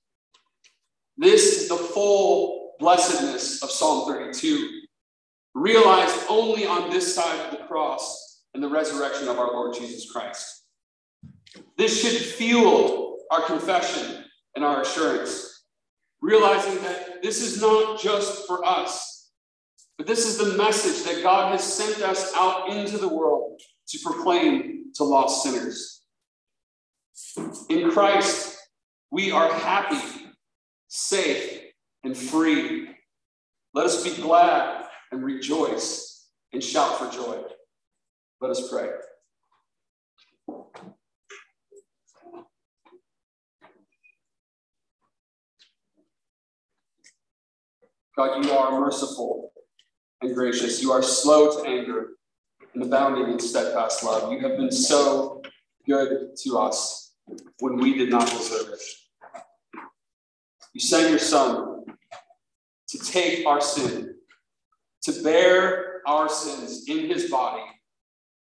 This 1.18 1.62
is 1.62 1.70
the 1.70 1.78
full 1.78 2.74
blessedness 2.80 3.64
of 3.64 3.72
Psalm 3.72 4.12
32, 4.12 4.82
realized 5.54 6.26
only 6.28 6.66
on 6.66 6.90
this 6.90 7.16
side 7.16 7.40
of 7.46 7.58
the 7.58 7.66
cross 7.66 8.44
and 8.54 8.62
the 8.62 8.70
resurrection 8.70 9.28
of 9.28 9.40
our 9.40 9.52
Lord 9.52 9.74
Jesus 9.74 10.12
Christ. 10.12 10.66
This 11.78 12.02
should 12.02 12.20
fuel 12.20 13.20
our 13.32 13.42
confession 13.44 14.26
and 14.56 14.63
our 14.63 14.82
assurance, 14.82 15.63
realizing 16.22 16.82
that 16.84 17.22
this 17.22 17.42
is 17.42 17.62
not 17.62 18.00
just 18.00 18.48
for 18.48 18.63
us, 18.66 19.32
but 19.98 20.08
this 20.08 20.26
is 20.26 20.38
the 20.38 20.58
message 20.58 21.04
that 21.06 21.24
God 21.24 21.52
has 21.52 21.63
sent 21.63 22.02
us 22.02 22.34
out 22.36 22.70
into 22.70 22.98
the 22.98 23.08
world 23.08 23.62
to 23.88 23.99
proclaim 24.04 24.91
to 24.95 25.04
lost 25.04 25.43
sinners. 25.43 26.01
In 27.70 27.91
Christ, 27.91 28.58
we 29.12 29.32
are 29.32 29.51
happy, 29.54 30.32
safe, 30.88 31.62
and 32.04 32.18
free. 32.18 32.89
Let 33.74 33.86
us 33.86 34.04
be 34.04 34.22
glad 34.22 34.86
and 35.12 35.24
rejoice 35.24 36.28
and 36.51 36.64
shout 36.64 36.97
for 36.97 37.10
joy. 37.16 37.41
Let 38.41 38.51
us 38.51 38.70
pray. 38.70 38.89
God, 48.16 48.45
you 48.45 48.51
are 48.51 48.80
merciful 48.80 49.51
and 50.22 50.36
gracious. 50.36 50.82
You 50.82 50.91
are 50.91 51.01
slow 51.01 51.61
to 51.61 51.68
anger 51.68 52.09
and 52.74 52.84
abounding 52.84 53.32
in 53.32 53.39
steadfast 53.39 54.03
love. 54.03 54.32
You 54.32 54.39
have 54.39 54.57
been 54.57 54.72
so 54.72 55.41
good 55.88 56.36
to 56.43 56.57
us 56.59 57.14
when 57.59 57.78
we 57.78 57.95
did 57.95 58.09
not 58.09 58.30
deserve 58.30 58.74
it. 58.74 58.82
You 60.74 60.80
sent 60.80 61.09
your 61.09 61.20
Son 61.20 61.86
to 62.88 62.97
take 62.99 63.47
our 63.47 63.61
sin, 63.61 64.16
to 65.03 65.24
bear 65.24 66.01
our 66.07 66.30
sins 66.30 66.88
in 66.88 67.07
his 67.07 67.30
body 67.32 67.64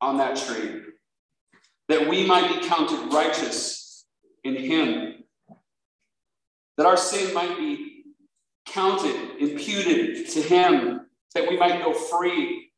on 0.01 0.17
that 0.17 0.35
tree, 0.35 0.81
that 1.87 2.09
we 2.09 2.25
might 2.25 2.47
be 2.53 2.67
counted 2.67 3.13
righteous 3.13 4.05
in 4.43 4.55
him, 4.55 5.23
that 6.77 6.85
our 6.85 6.97
sin 6.97 7.33
might 7.33 7.57
be 7.57 7.90
counted, 8.71 9.37
imputed 9.39 10.29
to 10.29 10.41
him, 10.41 11.01
that 11.35 11.47
we 11.47 11.57
might 11.57 11.83
go 11.83 11.93
free, 11.93 12.71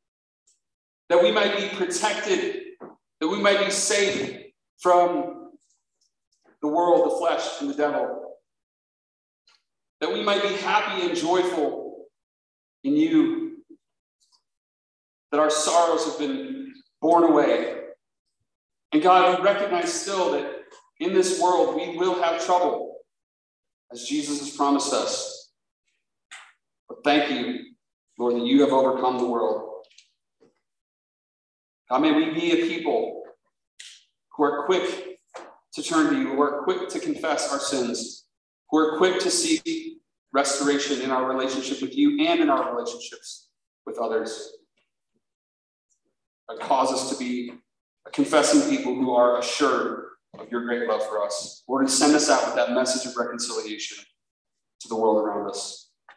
that 1.09 1.21
we 1.21 1.31
might 1.31 1.57
be 1.57 1.75
protected, 1.75 2.61
that 3.19 3.27
we 3.27 3.39
might 3.39 3.63
be 3.63 3.71
safe 3.71 4.47
from 4.79 5.51
the 6.61 6.67
world, 6.67 7.11
the 7.11 7.17
flesh, 7.17 7.61
and 7.61 7.69
the 7.69 7.73
devil, 7.73 8.37
that 10.01 10.11
we 10.11 10.23
might 10.23 10.41
be 10.41 10.53
happy 10.55 11.07
and 11.07 11.17
joyful 11.17 12.05
in 12.83 12.95
you, 12.95 13.57
that 15.31 15.39
our 15.39 15.49
sorrows 15.49 16.05
have 16.05 16.19
been 16.19 16.73
borne 17.01 17.23
away. 17.23 17.75
And 18.91 19.01
God, 19.01 19.39
we 19.39 19.45
recognize 19.45 19.93
still 19.93 20.31
that 20.33 20.63
in 20.99 21.13
this 21.13 21.41
world 21.41 21.75
we 21.75 21.97
will 21.97 22.21
have 22.21 22.45
trouble, 22.45 22.97
as 23.91 24.03
Jesus 24.03 24.39
has 24.39 24.55
promised 24.55 24.93
us. 24.93 25.32
Thank 27.03 27.31
you, 27.31 27.65
Lord, 28.17 28.35
that 28.35 28.45
you 28.45 28.61
have 28.61 28.71
overcome 28.71 29.17
the 29.17 29.25
world. 29.25 29.85
God, 31.89 31.99
may 31.99 32.13
we 32.13 32.33
be 32.33 32.51
a 32.51 32.67
people 32.67 33.23
who 34.31 34.43
are 34.43 34.65
quick 34.65 35.19
to 35.73 35.83
turn 35.83 36.13
to 36.13 36.19
you, 36.19 36.29
who 36.29 36.41
are 36.41 36.63
quick 36.63 36.87
to 36.89 36.99
confess 36.99 37.51
our 37.51 37.59
sins, 37.59 38.25
who 38.69 38.77
are 38.77 38.97
quick 38.97 39.19
to 39.19 39.29
seek 39.29 39.99
restoration 40.31 41.01
in 41.01 41.11
our 41.11 41.27
relationship 41.27 41.81
with 41.81 41.95
you 41.95 42.25
and 42.25 42.39
in 42.39 42.49
our 42.49 42.73
relationships 42.73 43.49
with 43.85 43.97
others. 43.97 44.53
God, 46.49 46.59
cause 46.61 46.91
us 46.91 47.09
to 47.11 47.17
be 47.17 47.53
a 48.07 48.11
confessing 48.11 48.69
people 48.69 48.95
who 48.95 49.11
are 49.13 49.39
assured 49.39 50.05
of 50.39 50.49
your 50.49 50.65
great 50.65 50.87
love 50.87 51.05
for 51.07 51.23
us. 51.23 51.63
Lord, 51.67 51.83
and 51.83 51.91
send 51.91 52.15
us 52.15 52.29
out 52.29 52.45
with 52.45 52.55
that 52.55 52.71
message 52.71 53.05
of 53.05 53.15
reconciliation 53.17 53.97
to 54.81 54.87
the 54.87 54.95
world 54.95 55.17
around 55.17 55.49
us. 55.49 55.82